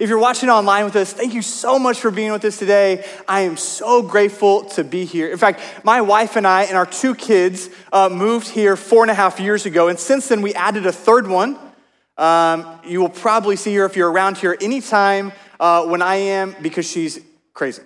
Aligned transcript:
If 0.00 0.08
you're 0.08 0.18
watching 0.18 0.50
online 0.50 0.84
with 0.84 0.96
us, 0.96 1.12
thank 1.12 1.34
you 1.34 1.42
so 1.42 1.78
much 1.78 2.00
for 2.00 2.10
being 2.10 2.32
with 2.32 2.44
us 2.44 2.58
today. 2.58 3.06
I 3.28 3.42
am 3.42 3.56
so 3.56 4.02
grateful 4.02 4.64
to 4.70 4.82
be 4.82 5.04
here. 5.04 5.30
In 5.30 5.38
fact, 5.38 5.60
my 5.84 6.00
wife 6.00 6.34
and 6.34 6.46
I 6.46 6.64
and 6.64 6.76
our 6.76 6.86
two 6.86 7.14
kids 7.14 7.68
uh, 7.92 8.08
moved 8.08 8.48
here 8.48 8.76
four 8.76 9.02
and 9.02 9.10
a 9.10 9.14
half 9.14 9.38
years 9.38 9.66
ago, 9.66 9.86
and 9.86 9.98
since 9.98 10.28
then 10.28 10.42
we 10.42 10.52
added 10.54 10.86
a 10.86 10.92
third 10.92 11.28
one. 11.28 11.58
Um, 12.16 12.80
you 12.84 13.00
will 13.00 13.08
probably 13.08 13.56
see 13.56 13.74
her 13.76 13.84
if 13.84 13.96
you're 13.96 14.10
around 14.10 14.38
here 14.38 14.56
anytime 14.60 15.32
uh, 15.60 15.84
when 15.86 16.02
I 16.02 16.16
am 16.16 16.56
because 16.60 16.88
she's 16.88 17.20
crazy. 17.52 17.82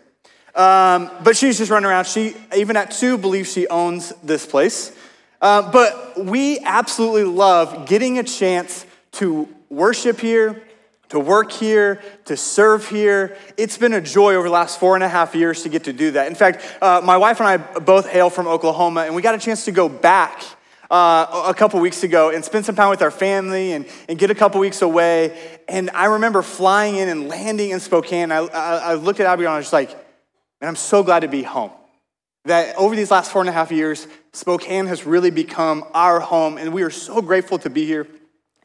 Um, 0.54 1.10
but 1.22 1.36
she's 1.36 1.58
just 1.58 1.70
running 1.70 1.88
around. 1.88 2.06
She, 2.06 2.34
even 2.56 2.76
at 2.76 2.90
two, 2.90 3.18
believes 3.18 3.52
she 3.52 3.68
owns 3.68 4.12
this 4.22 4.46
place. 4.46 4.96
Uh, 5.40 5.70
but 5.70 6.24
we 6.24 6.58
absolutely 6.60 7.24
love 7.24 7.86
getting 7.86 8.18
a 8.18 8.24
chance 8.24 8.84
to 9.12 9.48
worship 9.70 10.20
here, 10.20 10.62
to 11.08 11.18
work 11.18 11.52
here, 11.52 12.00
to 12.26 12.36
serve 12.36 12.88
here. 12.88 13.36
It's 13.56 13.78
been 13.78 13.92
a 13.92 14.00
joy 14.00 14.34
over 14.34 14.48
the 14.48 14.52
last 14.52 14.78
four 14.78 14.94
and 14.94 15.04
a 15.04 15.08
half 15.08 15.34
years 15.34 15.62
to 15.62 15.68
get 15.68 15.84
to 15.84 15.92
do 15.92 16.12
that. 16.12 16.26
In 16.26 16.34
fact, 16.34 16.62
uh, 16.82 17.00
my 17.02 17.16
wife 17.16 17.40
and 17.40 17.48
I 17.48 17.56
both 17.56 18.08
hail 18.08 18.30
from 18.30 18.46
Oklahoma, 18.46 19.02
and 19.02 19.14
we 19.14 19.22
got 19.22 19.34
a 19.34 19.38
chance 19.38 19.64
to 19.64 19.72
go 19.72 19.88
back 19.88 20.42
uh, 20.90 21.44
a 21.46 21.54
couple 21.54 21.80
weeks 21.80 22.02
ago 22.02 22.30
and 22.30 22.44
spend 22.44 22.64
some 22.64 22.74
time 22.74 22.90
with 22.90 23.02
our 23.02 23.10
family 23.10 23.72
and, 23.72 23.86
and 24.08 24.18
get 24.18 24.30
a 24.30 24.34
couple 24.34 24.60
weeks 24.60 24.82
away. 24.82 25.58
And 25.68 25.90
I 25.90 26.06
remember 26.06 26.42
flying 26.42 26.96
in 26.96 27.08
and 27.08 27.28
landing 27.28 27.70
in 27.70 27.80
Spokane. 27.80 28.32
I, 28.32 28.38
I, 28.38 28.76
I 28.76 28.94
looked 28.94 29.20
at 29.20 29.26
Abigail 29.26 29.50
and 29.50 29.56
I 29.56 29.58
was 29.58 29.72
like, 29.72 29.90
man, 30.60 30.68
I'm 30.68 30.76
so 30.76 31.02
glad 31.02 31.20
to 31.20 31.28
be 31.28 31.42
home. 31.42 31.72
That 32.44 32.76
over 32.76 32.96
these 32.96 33.10
last 33.10 33.30
four 33.30 33.42
and 33.42 33.48
a 33.48 33.52
half 33.52 33.70
years, 33.70 34.06
Spokane 34.32 34.86
has 34.86 35.04
really 35.04 35.30
become 35.30 35.84
our 35.92 36.20
home, 36.20 36.56
and 36.56 36.72
we 36.72 36.82
are 36.82 36.90
so 36.90 37.20
grateful 37.20 37.58
to 37.58 37.68
be 37.68 37.84
here. 37.84 38.06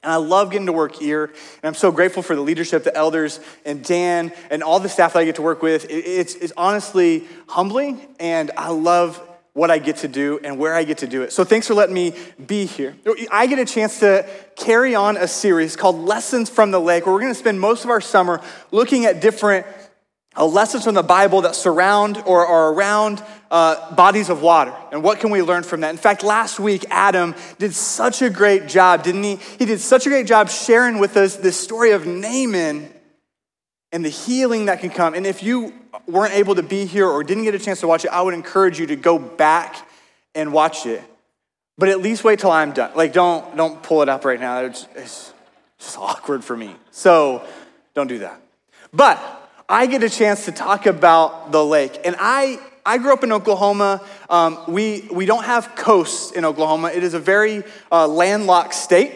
And 0.04 0.12
I 0.12 0.18
love 0.18 0.52
getting 0.52 0.68
to 0.68 0.74
work 0.74 0.96
here. 0.96 1.26
And 1.26 1.64
I'm 1.64 1.74
so 1.74 1.92
grateful 1.92 2.22
for 2.22 2.36
the 2.36 2.42
leadership, 2.42 2.84
the 2.84 2.96
elders, 2.96 3.40
and 3.66 3.84
Dan, 3.84 4.34
and 4.50 4.62
all 4.62 4.80
the 4.80 4.90
staff 4.90 5.14
that 5.14 5.20
I 5.20 5.26
get 5.26 5.36
to 5.36 5.42
work 5.42 5.62
with. 5.62 5.88
It's, 5.90 6.36
it's 6.36 6.54
honestly 6.58 7.26
humbling, 7.48 8.06
and 8.20 8.52
I 8.58 8.70
love 8.70 9.22
what 9.54 9.70
I 9.70 9.78
get 9.78 9.98
to 9.98 10.08
do 10.08 10.40
and 10.44 10.58
where 10.58 10.74
I 10.74 10.84
get 10.84 11.00
to 11.00 11.08
do 11.08 11.22
it. 11.22 11.32
So 11.32 11.44
thanks 11.44 11.68
for 11.68 11.76
letting 11.76 11.94
me 11.94 12.16
be 12.46 12.66
here. 12.66 12.96
I 13.32 13.46
get 13.46 13.60
a 13.60 13.66
chance 13.66 14.00
to 14.00 14.28
carry 14.56 14.96
on 14.96 15.16
a 15.16 15.28
series 15.28 15.76
called 15.76 15.98
Lessons 15.98 16.50
from 16.50 16.72
the 16.72 16.80
Lake, 16.80 17.06
where 17.06 17.14
we're 17.14 17.22
going 17.22 17.34
to 17.34 17.40
spend 17.40 17.60
most 17.60 17.84
of 17.84 17.92
our 17.92 18.02
summer 18.02 18.42
looking 18.72 19.06
at 19.06 19.22
different 19.22 19.68
uh, 20.36 20.46
lessons 20.46 20.84
from 20.84 20.96
the 20.96 21.04
Bible 21.04 21.42
that 21.42 21.56
surround 21.56 22.22
or 22.26 22.46
are 22.46 22.74
around 22.74 23.24
uh, 23.52 23.94
bodies 23.94 24.30
of 24.30 24.42
water. 24.42 24.74
And 24.92 25.04
what 25.04 25.20
can 25.20 25.30
we 25.30 25.42
learn 25.42 25.64
from 25.64 25.82
that? 25.82 25.92
In 25.92 25.98
fact, 25.98 26.24
last 26.24 26.60
week, 26.60 26.86
Adam 26.90 27.36
did 27.60 27.74
such 27.76 28.22
a 28.22 28.30
great 28.30 28.68
job, 28.68 29.04
didn't 29.04 29.24
he? 29.24 29.36
He 29.60 29.66
did 29.66 29.80
such 29.80 30.08
a 30.08 30.10
great 30.10 30.26
job 30.26 30.50
sharing 30.50 30.98
with 30.98 31.18
us 31.18 31.36
this 31.36 31.60
story 31.60 31.92
of 31.92 32.08
Naaman 32.08 32.92
and 33.92 34.04
the 34.04 34.10
healing 34.10 34.66
that 34.66 34.80
can 34.80 34.90
come. 34.90 35.14
And 35.14 35.28
if 35.28 35.44
you 35.44 35.72
weren't 36.08 36.34
able 36.34 36.56
to 36.56 36.64
be 36.64 36.86
here 36.86 37.08
or 37.08 37.24
didn't 37.24 37.44
get 37.44 37.54
a 37.54 37.60
chance 37.60 37.80
to 37.82 37.88
watch 37.88 38.06
it, 38.06 38.12
I 38.12 38.22
would 38.22 38.34
encourage 38.34 38.80
you 38.80 38.88
to 38.88 38.96
go 38.96 39.20
back 39.20 39.88
and 40.34 40.52
watch 40.52 40.88
it. 40.88 41.04
But 41.78 41.90
at 41.90 42.02
least 42.02 42.24
wait 42.24 42.40
till 42.40 42.52
I'm 42.52 42.72
done. 42.72 42.92
Like, 42.96 43.14
don't, 43.14 43.56
don't 43.56 43.82
pull 43.84 44.02
it 44.02 44.10
up 44.10 44.26
right 44.26 44.40
now. 44.40 44.62
It's, 44.62 44.88
it's 44.96 45.34
just 45.78 45.98
awkward 45.98 46.44
for 46.44 46.58
me. 46.58 46.76
So 46.90 47.46
don't 47.94 48.08
do 48.08 48.20
that. 48.20 48.42
But 48.92 49.43
I 49.70 49.86
get 49.86 50.04
a 50.04 50.10
chance 50.10 50.46
to 50.46 50.52
talk 50.52 50.86
about 50.86 51.52
the 51.52 51.64
lake. 51.64 52.00
And 52.06 52.16
I, 52.20 52.60
I 52.86 52.98
grew 52.98 53.14
up 53.14 53.24
in 53.24 53.32
Oklahoma. 53.32 54.02
Um, 54.30 54.60
we, 54.68 55.08
we 55.12 55.26
don't 55.26 55.46
have 55.46 55.76
coasts 55.76 56.32
in 56.32 56.46
Oklahoma, 56.46 56.90
it 56.90 57.04
is 57.04 57.14
a 57.14 57.20
very 57.20 57.64
uh, 57.92 58.08
landlocked 58.08 58.74
state, 58.74 59.14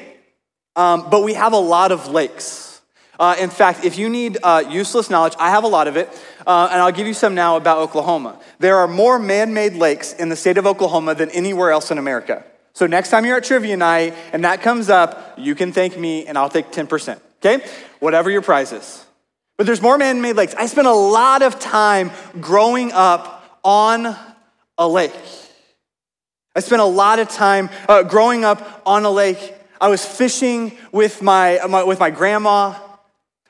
um, 0.76 1.10
but 1.10 1.24
we 1.24 1.34
have 1.34 1.54
a 1.54 1.60
lot 1.60 1.92
of 1.92 2.08
lakes. 2.08 2.82
Uh, 3.20 3.36
in 3.40 3.50
fact, 3.50 3.84
if 3.84 3.98
you 3.98 4.10
need 4.10 4.38
uh, 4.44 4.64
useless 4.70 5.10
knowledge, 5.10 5.34
I 5.40 5.50
have 5.50 5.64
a 5.64 5.68
lot 5.68 5.88
of 5.88 5.98
it, 5.98 6.08
uh, 6.46 6.70
and 6.72 6.80
I'll 6.80 6.92
give 6.92 7.08
you 7.08 7.16
some 7.16 7.34
now 7.34 7.58
about 7.58 7.80
Oklahoma. 7.80 8.40
There 8.60 8.78
are 8.78 8.88
more 8.88 9.18
man 9.18 9.56
made 9.56 9.74
lakes 9.74 10.14
in 10.14 10.30
the 10.30 10.36
state 10.36 10.60
of 10.60 10.68
Oklahoma 10.68 11.16
than 11.16 11.32
anywhere 11.32 11.72
else 11.72 11.90
in 11.90 11.98
America. 11.98 12.46
So 12.74 12.86
next 12.86 13.10
time 13.10 13.26
you're 13.26 13.38
at 13.38 13.44
trivia 13.44 13.76
night 13.76 14.14
and 14.34 14.44
that 14.44 14.62
comes 14.62 14.88
up, 14.88 15.34
you 15.36 15.56
can 15.56 15.74
thank 15.74 15.98
me 15.98 16.28
and 16.28 16.38
I'll 16.38 16.48
take 16.48 16.72
10%, 16.72 17.20
okay? 17.44 17.66
Whatever 18.00 18.30
your 18.30 18.44
prize 18.44 18.72
is. 18.72 19.07
But 19.58 19.66
there's 19.66 19.82
more 19.82 19.98
man 19.98 20.22
made 20.22 20.36
lakes. 20.36 20.54
I 20.56 20.68
spent 20.68 20.88
a 20.88 20.94
lot 20.94 21.42
of 21.42 21.60
time 21.60 22.12
growing 22.40 22.92
up 22.92 23.60
on 23.64 24.16
a 24.78 24.88
lake. 24.88 25.14
I 26.56 26.60
spent 26.60 26.82
a 26.82 26.86
lot 26.86 27.20
of 27.20 27.30
time 27.30 27.70
uh, 27.90 28.04
growing 28.04 28.46
up 28.46 28.82
on 28.86 29.04
a 29.04 29.12
lake. 29.12 29.54
I 29.82 29.90
was 29.90 30.06
fishing 30.06 30.78
with 30.92 31.22
my, 31.22 31.60
my 31.68 31.84
with 31.84 32.00
my 32.00 32.10
grandma 32.10 32.76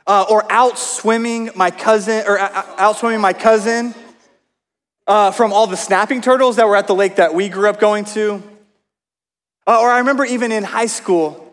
uh, 0.08 0.26
or 0.30 0.50
out 0.52 0.80
swimming 0.80 1.52
my 1.56 1.70
cousin, 1.70 2.24
or 2.26 2.40
uh, 2.40 2.50
uh, 2.50 2.76
out 2.78 2.98
swimming 2.98 3.20
my 3.20 3.34
cousin 3.34 3.94
uh, 5.06 5.32
from 5.32 5.52
all 5.52 5.68
the 5.68 5.78
snapping 5.78 6.22
turtles 6.22 6.56
that 6.56 6.68
were 6.68 6.78
at 6.78 6.88
the 6.88 6.96
lake 6.96 7.18
that 7.18 7.34
we 7.34 7.50
grew 7.50 7.70
up 7.70 7.80
going 7.80 8.06
to. 8.06 8.42
Uh, 9.68 9.82
or 9.82 9.90
I 9.90 10.00
remember 10.00 10.24
even 10.24 10.54
in 10.54 10.64
high 10.64 10.86
school, 10.86 11.47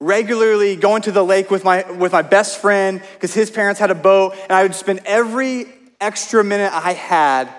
regularly 0.00 0.76
going 0.76 1.02
to 1.02 1.12
the 1.12 1.24
lake 1.24 1.50
with 1.50 1.62
my, 1.62 1.90
with 1.92 2.12
my 2.12 2.22
best 2.22 2.58
friend 2.60 3.02
because 3.14 3.34
his 3.34 3.50
parents 3.50 3.78
had 3.78 3.90
a 3.90 3.94
boat, 3.94 4.34
and 4.42 4.52
I 4.52 4.62
would 4.62 4.74
spend 4.74 5.00
every 5.04 5.66
extra 6.00 6.42
minute 6.42 6.72
I 6.72 6.94
had 6.94 7.52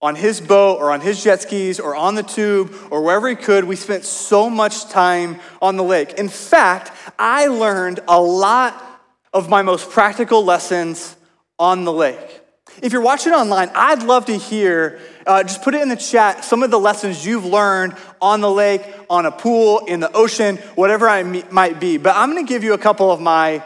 on 0.00 0.14
his 0.14 0.40
boat 0.40 0.78
or 0.78 0.90
on 0.92 1.00
his 1.00 1.22
jet 1.22 1.42
skis 1.42 1.78
or 1.80 1.94
on 1.94 2.14
the 2.14 2.22
tube 2.22 2.74
or 2.90 3.02
wherever 3.02 3.28
he 3.28 3.36
could. 3.36 3.64
We 3.64 3.76
spent 3.76 4.04
so 4.04 4.48
much 4.48 4.88
time 4.88 5.40
on 5.60 5.76
the 5.76 5.84
lake. 5.84 6.14
In 6.14 6.28
fact, 6.28 6.92
I 7.18 7.46
learned 7.46 8.00
a 8.08 8.20
lot 8.20 8.84
of 9.32 9.48
my 9.48 9.62
most 9.62 9.90
practical 9.90 10.44
lessons 10.44 11.16
on 11.58 11.84
the 11.84 11.92
lake. 11.92 12.42
If 12.82 12.92
you're 12.92 13.02
watching 13.02 13.32
online, 13.32 13.70
I'd 13.74 14.02
love 14.02 14.26
to 14.26 14.36
hear, 14.36 15.00
uh, 15.26 15.42
just 15.42 15.62
put 15.62 15.74
it 15.74 15.82
in 15.82 15.88
the 15.88 15.96
chat, 15.96 16.44
some 16.44 16.62
of 16.62 16.70
the 16.70 16.78
lessons 16.78 17.26
you've 17.26 17.44
learned 17.44 17.96
on 18.20 18.40
the 18.40 18.50
lake, 18.50 18.82
on 19.10 19.26
a 19.26 19.32
pool, 19.32 19.80
in 19.86 20.00
the 20.00 20.12
ocean, 20.12 20.56
whatever 20.74 21.08
I 21.08 21.22
might 21.22 21.80
be. 21.80 21.96
But 21.96 22.16
I'm 22.16 22.30
gonna 22.30 22.44
give 22.44 22.64
you 22.64 22.74
a 22.74 22.78
couple 22.78 23.10
of 23.10 23.20
my 23.20 23.62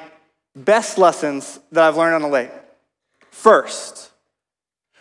best 0.56 0.99
lessons 0.99 1.59
that 1.73 1.84
I've 1.84 1.97
learned 1.97 2.15
on 2.15 2.23
the 2.23 2.28
lake. 2.28 2.50
First, 3.31 4.11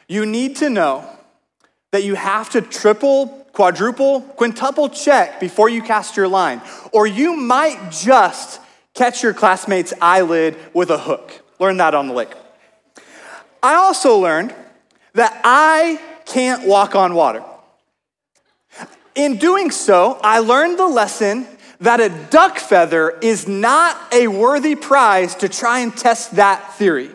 you 0.07 0.25
need 0.25 0.57
to 0.57 0.69
know 0.69 1.07
that 1.91 2.03
you 2.03 2.15
have 2.15 2.49
to 2.51 2.61
triple, 2.61 3.27
quadruple, 3.53 4.21
quintuple 4.21 4.89
check 4.89 5.39
before 5.39 5.69
you 5.69 5.81
cast 5.81 6.17
your 6.17 6.27
line, 6.27 6.61
or 6.91 7.07
you 7.07 7.35
might 7.35 7.91
just 7.91 8.59
catch 8.93 9.23
your 9.23 9.33
classmate's 9.33 9.93
eyelid 10.01 10.57
with 10.73 10.89
a 10.89 10.97
hook. 10.97 11.43
Learn 11.59 11.77
that 11.77 11.93
on 11.93 12.07
the 12.07 12.13
lake. 12.13 12.33
I 13.63 13.75
also 13.75 14.17
learned 14.17 14.55
that 15.13 15.39
I 15.43 15.99
can't 16.25 16.67
walk 16.67 16.95
on 16.95 17.13
water. 17.13 17.43
In 19.13 19.37
doing 19.37 19.71
so, 19.71 20.19
I 20.23 20.39
learned 20.39 20.79
the 20.79 20.87
lesson 20.87 21.45
that 21.81 21.99
a 21.99 22.09
duck 22.29 22.59
feather 22.59 23.17
is 23.21 23.47
not 23.47 23.97
a 24.13 24.27
worthy 24.27 24.75
prize 24.75 25.35
to 25.35 25.49
try 25.49 25.79
and 25.79 25.95
test 25.95 26.35
that 26.35 26.73
theory. 26.75 27.09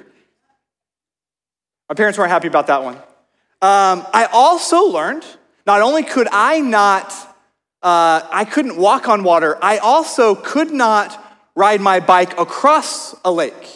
My 1.88 1.94
parents 1.94 2.18
weren't 2.18 2.30
happy 2.30 2.48
about 2.48 2.66
that 2.66 2.82
one. 2.82 2.96
Um, 3.62 4.06
I 4.12 4.28
also 4.32 4.84
learned 4.86 5.24
not 5.66 5.82
only 5.82 6.02
could 6.02 6.28
I 6.30 6.60
not, 6.60 7.12
uh, 7.82 8.20
I 8.30 8.44
couldn't 8.44 8.76
walk 8.76 9.08
on 9.08 9.22
water, 9.22 9.56
I 9.62 9.78
also 9.78 10.34
could 10.34 10.72
not 10.72 11.22
ride 11.54 11.80
my 11.80 12.00
bike 12.00 12.38
across 12.38 13.14
a 13.24 13.32
lake. 13.32 13.75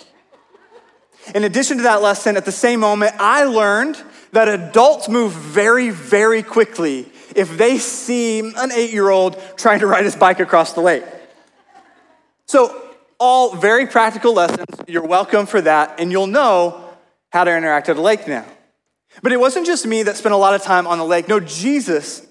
In 1.34 1.44
addition 1.44 1.76
to 1.78 1.82
that 1.84 2.02
lesson, 2.02 2.36
at 2.36 2.44
the 2.44 2.52
same 2.52 2.80
moment, 2.80 3.14
I 3.18 3.44
learned 3.44 4.02
that 4.32 4.48
adults 4.48 5.08
move 5.08 5.32
very, 5.32 5.90
very 5.90 6.42
quickly 6.42 7.10
if 7.36 7.56
they 7.56 7.78
see 7.78 8.40
an 8.40 8.72
eight 8.72 8.92
year 8.92 9.08
old 9.08 9.40
trying 9.56 9.80
to 9.80 9.86
ride 9.86 10.04
his 10.04 10.16
bike 10.16 10.40
across 10.40 10.72
the 10.72 10.80
lake. 10.80 11.04
So, 12.46 12.88
all 13.18 13.54
very 13.54 13.86
practical 13.86 14.32
lessons. 14.32 14.66
You're 14.88 15.06
welcome 15.06 15.46
for 15.46 15.60
that, 15.60 16.00
and 16.00 16.10
you'll 16.10 16.26
know 16.26 16.82
how 17.30 17.44
to 17.44 17.54
interact 17.54 17.88
at 17.88 17.96
a 17.96 18.00
lake 18.00 18.26
now. 18.26 18.46
But 19.22 19.32
it 19.32 19.38
wasn't 19.38 19.66
just 19.66 19.86
me 19.86 20.02
that 20.04 20.16
spent 20.16 20.32
a 20.32 20.38
lot 20.38 20.54
of 20.54 20.62
time 20.62 20.86
on 20.86 20.98
the 20.98 21.04
lake. 21.04 21.28
No, 21.28 21.38
Jesus 21.38 22.26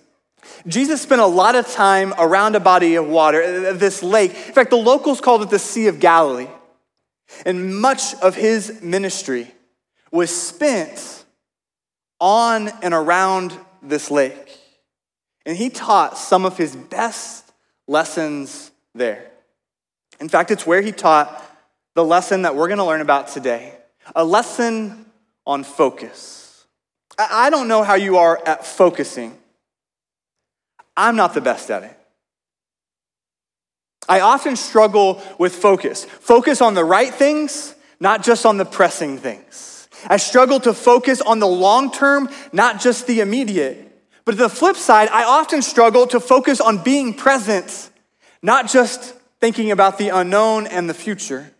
Jesus 0.68 1.02
spent 1.02 1.22
a 1.22 1.26
lot 1.26 1.56
of 1.56 1.68
time 1.68 2.14
around 2.18 2.56
a 2.56 2.60
body 2.60 2.96
of 2.96 3.08
water, 3.08 3.42
uh, 3.42 3.74
this 3.74 4.04
lake. 4.04 4.32
In 4.32 4.54
fact, 4.54 4.70
the 4.70 4.78
locals 4.78 5.22
called 5.22 5.42
it 5.42 5.50
the 5.50 5.60
Sea 5.60 5.88
of 5.88 6.00
Galilee. 6.00 6.48
And 7.46 7.80
much 7.80 8.16
of 8.16 8.36
his 8.36 8.82
ministry 8.82 9.54
was 10.12 10.30
spent 10.30 11.26
on 12.20 12.70
and 12.82 12.94
around 12.94 13.58
this 13.82 14.12
lake. 14.12 14.58
And 15.46 15.56
he 15.56 15.70
taught 15.70 16.18
some 16.18 16.46
of 16.46 16.58
his 16.58 16.76
best 16.76 17.52
lessons 17.88 18.72
there. 18.94 19.30
In 20.20 20.30
fact, 20.30 20.52
it's 20.52 20.66
where 20.66 20.82
he 20.82 20.92
taught 20.92 21.46
the 21.96 22.04
lesson 22.04 22.44
that 22.44 22.56
we're 22.56 22.68
going 22.68 22.78
to 22.78 22.86
learn 22.86 23.02
about 23.02 23.30
today 23.30 23.76
a 24.16 24.24
lesson 24.24 25.06
on 25.46 25.64
focus. 25.64 26.66
I 27.18 27.50
don't 27.50 27.68
know 27.68 27.84
how 27.84 27.96
you 27.96 28.18
are 28.18 28.42
at 28.46 28.66
focusing. 28.66 29.38
I'm 30.96 31.16
not 31.16 31.34
the 31.34 31.42
best 31.42 31.70
at 31.70 31.84
it. 31.84 31.99
I 34.10 34.20
often 34.20 34.58
struggle 34.58 35.22
with 35.38 35.56
focus. 35.56 36.04
Focus 36.04 36.62
on 36.62 36.74
the 36.74 36.84
right 36.84 37.14
things 37.14 37.76
not 38.00 38.24
just 38.24 38.46
on 38.46 38.58
the 38.58 38.66
pressing 38.66 39.18
things. 39.18 39.88
I 40.08 40.18
struggle 40.18 40.60
to 40.62 40.74
focus 40.74 41.22
on 41.22 41.40
the 41.40 41.48
long 41.48 41.92
term, 41.92 42.30
not 42.54 42.80
just 42.80 43.08
the 43.08 43.20
immediate. 43.20 43.86
But 44.24 44.38
the 44.38 44.50
flip 44.50 44.78
side, 44.78 45.10
I 45.10 45.24
often 45.24 45.62
struggle 45.62 46.08
to 46.08 46.20
focus 46.20 46.62
on 46.62 46.84
being 46.84 47.14
present, 47.14 47.90
not 48.42 48.70
just 48.70 49.16
thinking 49.42 49.72
about 49.72 49.98
the 49.98 50.10
unknown 50.10 50.68
and 50.68 50.90
the 50.90 50.94
future. 50.94 51.52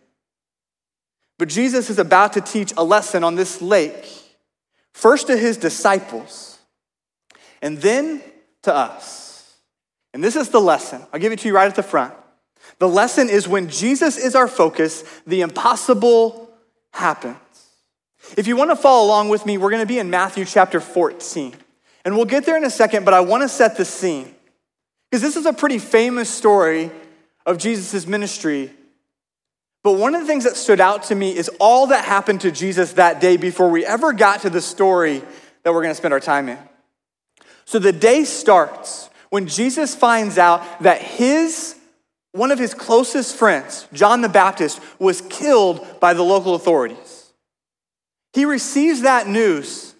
But 1.38 1.48
Jesus 1.48 1.90
is 1.90 1.98
about 1.98 2.34
to 2.34 2.40
teach 2.40 2.72
a 2.76 2.84
lesson 2.84 3.24
on 3.24 3.34
this 3.34 3.60
lake, 3.60 4.06
first 4.92 5.26
to 5.26 5.36
his 5.36 5.56
disciples, 5.56 6.58
and 7.60 7.78
then 7.78 8.22
to 8.62 8.74
us. 8.74 9.56
And 10.12 10.24
this 10.24 10.36
is 10.36 10.48
the 10.48 10.60
lesson. 10.60 11.02
I'll 11.12 11.20
give 11.20 11.32
it 11.32 11.40
to 11.40 11.48
you 11.48 11.54
right 11.54 11.68
at 11.68 11.76
the 11.76 11.82
front. 11.82 12.14
The 12.78 12.88
lesson 12.88 13.28
is 13.28 13.48
when 13.48 13.68
Jesus 13.68 14.16
is 14.16 14.34
our 14.34 14.48
focus, 14.48 15.02
the 15.26 15.42
impossible 15.42 16.50
happens. 16.92 17.36
If 18.36 18.46
you 18.46 18.56
want 18.56 18.70
to 18.70 18.76
follow 18.76 19.06
along 19.06 19.28
with 19.28 19.46
me, 19.46 19.58
we're 19.58 19.70
going 19.70 19.82
to 19.82 19.86
be 19.86 19.98
in 19.98 20.10
Matthew 20.10 20.44
chapter 20.44 20.80
14. 20.80 21.54
And 22.04 22.16
we'll 22.16 22.26
get 22.26 22.46
there 22.46 22.56
in 22.56 22.64
a 22.64 22.70
second, 22.70 23.04
but 23.04 23.14
I 23.14 23.20
want 23.20 23.42
to 23.42 23.48
set 23.48 23.76
the 23.76 23.84
scene. 23.84 24.34
Because 25.10 25.22
this 25.22 25.36
is 25.36 25.46
a 25.46 25.52
pretty 25.52 25.78
famous 25.78 26.30
story 26.30 26.90
of 27.44 27.58
Jesus' 27.58 28.06
ministry. 28.06 28.70
But 29.82 29.92
one 29.92 30.14
of 30.14 30.20
the 30.20 30.26
things 30.26 30.44
that 30.44 30.56
stood 30.56 30.80
out 30.80 31.04
to 31.04 31.14
me 31.14 31.36
is 31.36 31.50
all 31.58 31.88
that 31.88 32.04
happened 32.04 32.42
to 32.42 32.50
Jesus 32.50 32.94
that 32.94 33.20
day 33.20 33.36
before 33.36 33.70
we 33.70 33.84
ever 33.84 34.12
got 34.12 34.42
to 34.42 34.50
the 34.50 34.60
story 34.60 35.22
that 35.62 35.72
we're 35.72 35.82
going 35.82 35.90
to 35.90 35.96
spend 35.96 36.14
our 36.14 36.20
time 36.20 36.48
in. 36.48 36.58
So 37.64 37.78
the 37.78 37.92
day 37.92 38.24
starts 38.24 39.08
when 39.30 39.46
Jesus 39.46 39.94
finds 39.94 40.38
out 40.38 40.82
that 40.82 41.00
his 41.00 41.76
one 42.32 42.50
of 42.52 42.58
his 42.58 42.74
closest 42.74 43.36
friends, 43.36 43.88
John 43.92 44.20
the 44.20 44.28
Baptist, 44.28 44.80
was 44.98 45.20
killed 45.22 45.84
by 46.00 46.14
the 46.14 46.22
local 46.22 46.54
authorities. 46.54 47.32
He 48.32 48.44
receives 48.44 49.02
that 49.02 49.26
news 49.26 49.94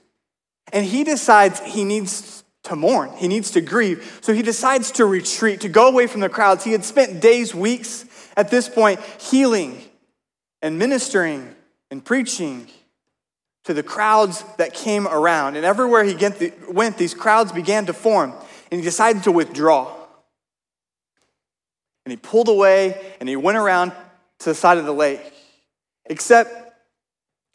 and 0.72 0.86
he 0.86 1.02
decides 1.02 1.60
he 1.60 1.84
needs 1.84 2.44
to 2.64 2.76
mourn, 2.76 3.10
he 3.16 3.26
needs 3.26 3.50
to 3.52 3.60
grieve. 3.60 4.20
So 4.20 4.32
he 4.32 4.42
decides 4.42 4.92
to 4.92 5.06
retreat, 5.06 5.62
to 5.62 5.68
go 5.68 5.88
away 5.88 6.06
from 6.06 6.20
the 6.20 6.28
crowds. 6.28 6.62
He 6.62 6.72
had 6.72 6.84
spent 6.84 7.20
days, 7.20 7.54
weeks 7.54 8.04
at 8.36 8.50
this 8.50 8.68
point 8.68 9.00
healing 9.18 9.82
and 10.62 10.78
ministering 10.78 11.54
and 11.90 12.04
preaching 12.04 12.68
to 13.64 13.74
the 13.74 13.82
crowds 13.82 14.44
that 14.58 14.74
came 14.74 15.08
around. 15.08 15.56
And 15.56 15.64
everywhere 15.64 16.04
he 16.04 16.16
went, 16.68 16.98
these 16.98 17.14
crowds 17.14 17.52
began 17.52 17.86
to 17.86 17.92
form, 17.92 18.32
and 18.70 18.80
he 18.80 18.84
decided 18.84 19.24
to 19.24 19.32
withdraw. 19.32 19.99
And 22.04 22.12
he 22.12 22.16
pulled 22.16 22.48
away 22.48 23.14
and 23.20 23.28
he 23.28 23.36
went 23.36 23.58
around 23.58 23.92
to 24.40 24.50
the 24.50 24.54
side 24.54 24.78
of 24.78 24.84
the 24.84 24.94
lake. 24.94 25.20
Except 26.06 26.74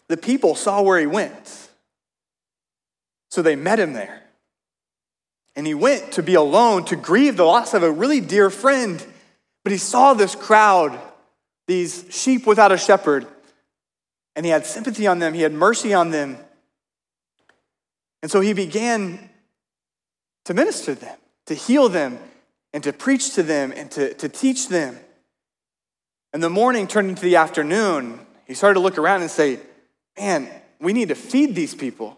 the 0.07 0.17
people 0.17 0.55
saw 0.55 0.81
where 0.81 0.99
he 0.99 1.07
went. 1.07 1.69
So 3.31 3.41
they 3.41 3.55
met 3.55 3.79
him 3.79 3.93
there. 3.93 4.21
And 5.55 5.65
he 5.65 5.73
went 5.73 6.13
to 6.13 6.23
be 6.23 6.35
alone 6.35 6.85
to 6.85 6.95
grieve 6.95 7.37
the 7.37 7.45
loss 7.45 7.73
of 7.73 7.83
a 7.83 7.91
really 7.91 8.21
dear 8.21 8.49
friend. 8.49 9.03
But 9.63 9.71
he 9.71 9.77
saw 9.77 10.13
this 10.13 10.35
crowd, 10.35 10.99
these 11.67 12.05
sheep 12.11 12.45
without 12.45 12.71
a 12.71 12.77
shepherd, 12.77 13.25
and 14.35 14.45
he 14.45 14.51
had 14.51 14.65
sympathy 14.65 15.07
on 15.07 15.19
them, 15.19 15.33
he 15.33 15.41
had 15.41 15.53
mercy 15.53 15.93
on 15.93 16.11
them. 16.11 16.37
And 18.21 18.29
so 18.29 18.41
he 18.41 18.53
began 18.53 19.29
to 20.45 20.53
minister 20.53 20.93
to 20.93 21.01
them, 21.01 21.17
to 21.47 21.53
heal 21.53 21.89
them, 21.89 22.19
and 22.75 22.83
to 22.83 22.91
preach 22.91 23.35
to 23.35 23.41
them 23.41 23.71
and 23.73 23.89
to, 23.89 24.13
to 24.15 24.27
teach 24.27 24.67
them. 24.67 24.99
And 26.33 26.43
the 26.43 26.49
morning 26.49 26.87
turned 26.87 27.09
into 27.09 27.21
the 27.21 27.37
afternoon. 27.37 28.19
He 28.45 28.53
started 28.53 28.73
to 28.73 28.79
look 28.81 28.97
around 28.97 29.21
and 29.21 29.31
say, 29.31 29.59
Man, 30.17 30.49
we 30.81 30.91
need 30.91 31.07
to 31.07 31.15
feed 31.15 31.55
these 31.55 31.73
people. 31.73 32.17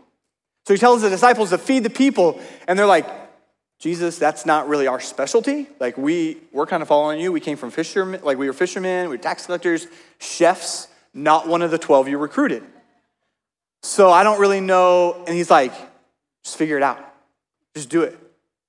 So 0.65 0.73
he 0.73 0.79
tells 0.79 1.03
the 1.03 1.09
disciples 1.09 1.51
to 1.51 1.59
feed 1.59 1.83
the 1.83 1.89
people, 1.91 2.41
and 2.67 2.77
they're 2.77 2.87
like, 2.87 3.07
Jesus, 3.79 4.17
that's 4.17 4.45
not 4.45 4.67
really 4.67 4.87
our 4.87 4.99
specialty. 4.99 5.67
Like 5.79 5.97
we, 5.97 6.37
we're 6.51 6.65
kind 6.65 6.81
of 6.81 6.87
following 6.87 7.19
you. 7.21 7.31
We 7.31 7.39
came 7.39 7.57
from 7.57 7.69
fishermen, 7.69 8.21
like 8.23 8.39
we 8.39 8.47
were 8.47 8.53
fishermen, 8.53 9.09
we 9.09 9.15
were 9.15 9.21
tax 9.21 9.45
collectors, 9.45 9.87
chefs, 10.19 10.87
not 11.13 11.47
one 11.47 11.61
of 11.61 11.69
the 11.69 11.77
12 11.77 12.07
you 12.07 12.17
recruited. 12.17 12.63
So 13.83 14.09
I 14.09 14.23
don't 14.23 14.39
really 14.39 14.61
know. 14.61 15.23
And 15.27 15.35
he's 15.35 15.51
like, 15.51 15.73
just 16.43 16.57
figure 16.57 16.77
it 16.77 16.83
out. 16.83 16.99
Just 17.75 17.89
do 17.89 18.01
it. 18.01 18.17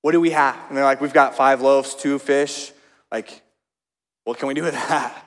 What 0.01 0.13
do 0.13 0.21
we 0.21 0.31
have? 0.31 0.57
And 0.67 0.77
they're 0.77 0.83
like, 0.83 1.01
We've 1.01 1.13
got 1.13 1.35
five 1.35 1.61
loaves, 1.61 1.95
two 1.95 2.19
fish. 2.19 2.71
Like, 3.11 3.41
what 4.23 4.37
can 4.37 4.47
we 4.47 4.53
do 4.53 4.63
with 4.63 4.73
that? 4.73 5.25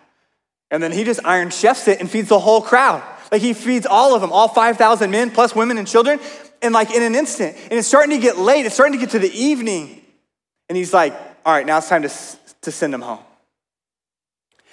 And 0.70 0.82
then 0.82 0.90
he 0.90 1.04
just 1.04 1.20
iron 1.24 1.50
chefs 1.50 1.86
it 1.86 2.00
and 2.00 2.10
feeds 2.10 2.28
the 2.28 2.38
whole 2.38 2.62
crowd. 2.62 3.02
Like 3.30 3.42
he 3.42 3.52
feeds 3.52 3.86
all 3.86 4.14
of 4.14 4.20
them, 4.20 4.32
all 4.32 4.48
5,000 4.48 5.10
men, 5.10 5.30
plus 5.30 5.54
women 5.54 5.76
and 5.76 5.86
children, 5.86 6.18
and 6.62 6.72
like 6.72 6.94
in 6.94 7.02
an 7.02 7.14
instant. 7.14 7.56
And 7.64 7.72
it's 7.72 7.88
starting 7.88 8.10
to 8.10 8.18
get 8.18 8.38
late. 8.38 8.64
It's 8.64 8.74
starting 8.74 8.98
to 8.98 8.98
get 8.98 9.10
to 9.10 9.18
the 9.18 9.30
evening. 9.30 10.02
And 10.68 10.76
he's 10.76 10.94
like, 10.94 11.14
all 11.44 11.52
right, 11.52 11.66
now 11.66 11.78
it's 11.78 11.88
time 11.88 12.02
to, 12.02 12.12
to 12.62 12.70
send 12.70 12.94
them 12.94 13.02
home. 13.02 13.18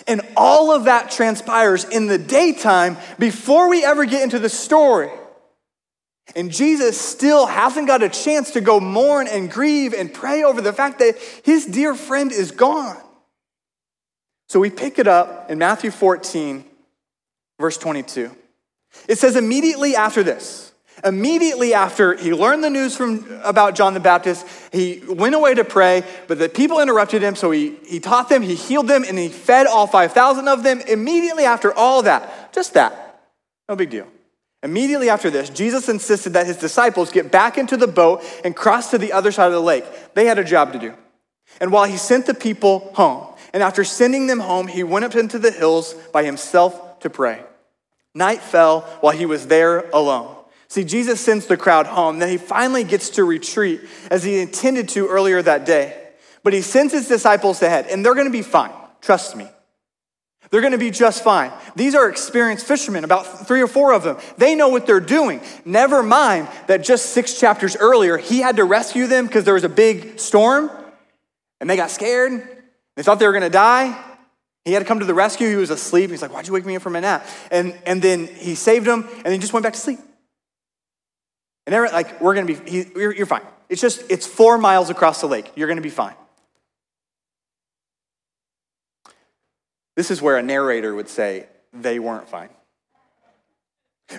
And 0.07 0.21
all 0.37 0.71
of 0.71 0.85
that 0.85 1.11
transpires 1.11 1.83
in 1.83 2.07
the 2.07 2.17
daytime 2.17 2.97
before 3.17 3.69
we 3.69 3.83
ever 3.83 4.05
get 4.05 4.23
into 4.23 4.39
the 4.39 4.49
story. 4.49 5.09
And 6.35 6.51
Jesus 6.51 6.99
still 6.99 7.45
hasn't 7.45 7.87
got 7.87 8.03
a 8.03 8.09
chance 8.09 8.51
to 8.51 8.61
go 8.61 8.79
mourn 8.79 9.27
and 9.27 9.49
grieve 9.49 9.93
and 9.93 10.13
pray 10.13 10.43
over 10.43 10.61
the 10.61 10.73
fact 10.73 10.99
that 10.99 11.17
his 11.43 11.65
dear 11.65 11.95
friend 11.95 12.31
is 12.31 12.51
gone. 12.51 12.97
So 14.47 14.59
we 14.59 14.69
pick 14.69 14.99
it 14.99 15.07
up 15.07 15.49
in 15.49 15.57
Matthew 15.57 15.91
14, 15.91 16.65
verse 17.59 17.77
22. 17.77 18.31
It 19.07 19.17
says, 19.19 19.35
immediately 19.35 19.95
after 19.95 20.23
this, 20.23 20.71
immediately 21.03 21.73
after 21.73 22.15
he 22.15 22.33
learned 22.33 22.63
the 22.63 22.69
news 22.69 22.95
from, 22.95 23.39
about 23.43 23.75
John 23.75 23.93
the 23.93 23.99
Baptist, 23.99 24.45
he 24.71 25.01
went 25.07 25.35
away 25.35 25.53
to 25.53 25.63
pray, 25.63 26.03
but 26.27 26.39
the 26.39 26.49
people 26.49 26.79
interrupted 26.79 27.21
him, 27.21 27.35
so 27.35 27.51
he, 27.51 27.75
he 27.85 27.99
taught 27.99 28.29
them, 28.29 28.41
he 28.41 28.55
healed 28.55 28.87
them, 28.87 29.03
and 29.07 29.17
he 29.17 29.29
fed 29.29 29.67
all 29.67 29.85
5,000 29.87 30.47
of 30.47 30.63
them. 30.63 30.81
Immediately 30.81 31.45
after 31.45 31.73
all 31.73 32.01
that, 32.03 32.51
just 32.51 32.73
that, 32.73 33.21
no 33.67 33.75
big 33.75 33.91
deal. 33.91 34.07
Immediately 34.61 35.09
after 35.09 35.29
this, 35.29 35.49
Jesus 35.49 35.87
insisted 35.87 36.33
that 36.33 36.45
his 36.45 36.57
disciples 36.57 37.11
get 37.11 37.31
back 37.31 37.57
into 37.57 37.77
the 37.77 37.87
boat 37.87 38.23
and 38.43 38.55
cross 38.55 38.91
to 38.91 38.97
the 38.97 39.13
other 39.13 39.31
side 39.31 39.47
of 39.47 39.53
the 39.53 39.61
lake. 39.61 39.85
They 40.15 40.25
had 40.25 40.37
a 40.37 40.43
job 40.43 40.73
to 40.73 40.79
do. 40.79 40.93
And 41.61 41.71
while 41.71 41.85
he 41.85 41.97
sent 41.97 42.25
the 42.25 42.33
people 42.33 42.91
home, 42.93 43.25
and 43.53 43.63
after 43.63 43.83
sending 43.83 44.27
them 44.27 44.39
home, 44.39 44.67
he 44.67 44.83
went 44.83 45.05
up 45.05 45.15
into 45.15 45.39
the 45.39 45.51
hills 45.51 45.93
by 46.13 46.23
himself 46.23 46.99
to 46.99 47.09
pray. 47.09 47.41
Night 48.13 48.41
fell 48.41 48.81
while 49.01 49.15
he 49.15 49.25
was 49.25 49.47
there 49.47 49.89
alone. 49.91 50.35
See, 50.67 50.83
Jesus 50.83 51.19
sends 51.19 51.47
the 51.47 51.57
crowd 51.57 51.87
home. 51.87 52.19
Then 52.19 52.29
he 52.29 52.37
finally 52.37 52.83
gets 52.83 53.11
to 53.11 53.23
retreat 53.23 53.81
as 54.11 54.23
he 54.23 54.39
intended 54.39 54.89
to 54.89 55.07
earlier 55.07 55.41
that 55.41 55.65
day. 55.65 56.09
But 56.43 56.53
he 56.53 56.61
sends 56.61 56.93
his 56.93 57.07
disciples 57.07 57.61
ahead, 57.61 57.87
and 57.87 58.05
they're 58.05 58.13
going 58.13 58.27
to 58.27 58.31
be 58.31 58.43
fine. 58.43 58.71
Trust 59.01 59.35
me. 59.35 59.49
They're 60.49 60.61
going 60.61 60.73
to 60.73 60.79
be 60.79 60.89
just 60.89 61.23
fine. 61.23 61.51
These 61.75 61.93
are 61.93 62.09
experienced 62.09 62.65
fishermen, 62.65 63.03
about 63.03 63.47
three 63.47 63.61
or 63.61 63.67
four 63.67 63.93
of 63.93 64.03
them. 64.03 64.17
They 64.37 64.55
know 64.55 64.69
what 64.69 64.87
they're 64.87 64.99
doing. 64.99 65.41
Never 65.63 66.01
mind 66.01 66.47
that 66.67 66.83
just 66.83 67.07
six 67.07 67.39
chapters 67.39 67.75
earlier, 67.75 68.17
he 68.17 68.39
had 68.39 68.55
to 68.55 68.63
rescue 68.63 69.05
them 69.05 69.27
because 69.27 69.43
there 69.43 69.53
was 69.53 69.63
a 69.63 69.69
big 69.69 70.19
storm 70.19 70.71
and 71.59 71.69
they 71.69 71.75
got 71.75 71.91
scared. 71.91 72.47
They 72.95 73.03
thought 73.03 73.19
they 73.19 73.27
were 73.27 73.33
going 73.33 73.43
to 73.43 73.49
die. 73.49 74.05
He 74.65 74.73
had 74.73 74.79
to 74.79 74.85
come 74.85 74.99
to 74.99 75.05
the 75.05 75.13
rescue. 75.13 75.47
He 75.47 75.55
was 75.55 75.69
asleep. 75.69 76.09
He's 76.09 76.21
like, 76.21 76.33
Why'd 76.33 76.47
you 76.47 76.53
wake 76.53 76.65
me 76.65 76.75
up 76.75 76.81
from 76.81 76.95
a 76.95 77.01
nap? 77.01 77.25
And, 77.51 77.77
and 77.85 78.01
then 78.01 78.27
he 78.27 78.55
saved 78.55 78.85
them 78.85 79.07
and 79.07 79.25
then 79.25 79.33
he 79.33 79.39
just 79.39 79.53
went 79.53 79.63
back 79.63 79.73
to 79.73 79.79
sleep. 79.79 79.99
And 81.65 81.73
they're 81.73 81.87
like, 81.89 82.19
We're 82.21 82.33
going 82.33 82.47
to 82.47 82.53
be, 82.53 82.69
he, 82.69 82.85
you're, 82.95 83.13
you're 83.13 83.25
fine. 83.25 83.43
It's 83.69 83.81
just, 83.81 84.03
it's 84.09 84.25
four 84.25 84.57
miles 84.57 84.89
across 84.89 85.21
the 85.21 85.27
lake. 85.27 85.51
You're 85.55 85.67
going 85.67 85.77
to 85.77 85.83
be 85.83 85.89
fine. 85.89 86.15
This 89.99 90.11
is 90.11 90.21
where 90.21 90.37
a 90.37 90.41
narrator 90.41 90.95
would 90.95 91.09
say, 91.09 91.45
they 91.73 91.99
weren't 91.99 92.29
fine. 92.29 92.47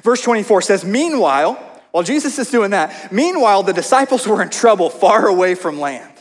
Verse 0.02 0.20
24 0.20 0.60
says, 0.60 0.84
Meanwhile, 0.84 1.54
while 1.90 2.04
Jesus 2.04 2.38
is 2.38 2.50
doing 2.50 2.72
that, 2.72 3.10
meanwhile, 3.10 3.62
the 3.62 3.72
disciples 3.72 4.28
were 4.28 4.42
in 4.42 4.50
trouble 4.50 4.90
far 4.90 5.26
away 5.26 5.54
from 5.54 5.80
land. 5.80 6.12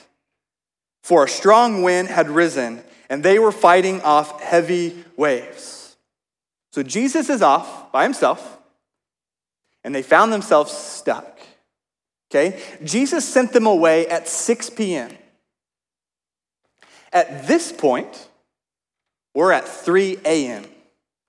For 1.03 1.25
a 1.25 1.27
strong 1.27 1.83
wind 1.83 2.07
had 2.07 2.29
risen, 2.29 2.81
and 3.09 3.21
they 3.21 3.37
were 3.37 3.51
fighting 3.51 3.99
off 3.99 4.41
heavy 4.41 5.03
waves. 5.17 5.97
So 6.71 6.81
Jesus 6.81 7.29
is 7.29 7.41
off 7.41 7.91
by 7.91 8.03
himself, 8.03 8.59
and 9.83 9.93
they 9.93 10.03
found 10.03 10.31
themselves 10.31 10.71
stuck. 10.71 11.37
Okay? 12.31 12.63
Jesus 12.85 13.27
sent 13.27 13.51
them 13.51 13.65
away 13.65 14.07
at 14.07 14.29
6 14.29 14.69
p.m. 14.69 15.11
At 17.11 17.45
this 17.45 17.73
point, 17.73 18.28
we're 19.33 19.51
at 19.51 19.67
3 19.67 20.19
a.m. 20.25 20.65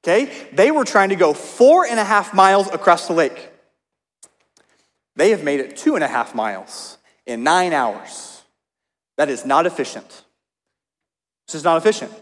Okay? 0.02 0.32
They 0.52 0.70
were 0.70 0.84
trying 0.84 1.10
to 1.10 1.16
go 1.16 1.34
four 1.34 1.84
and 1.84 1.98
a 1.98 2.04
half 2.04 2.32
miles 2.34 2.68
across 2.68 3.06
the 3.06 3.12
lake. 3.12 3.50
They 5.16 5.30
have 5.30 5.44
made 5.44 5.60
it 5.60 5.76
two 5.76 5.96
and 5.96 6.04
a 6.04 6.08
half 6.08 6.34
miles 6.34 6.98
in 7.26 7.42
nine 7.42 7.72
hours. 7.72 8.42
That 9.18 9.28
is 9.28 9.44
not 9.44 9.66
efficient. 9.66 10.08
This 11.46 11.56
is 11.56 11.64
not 11.64 11.76
efficient. 11.76 12.12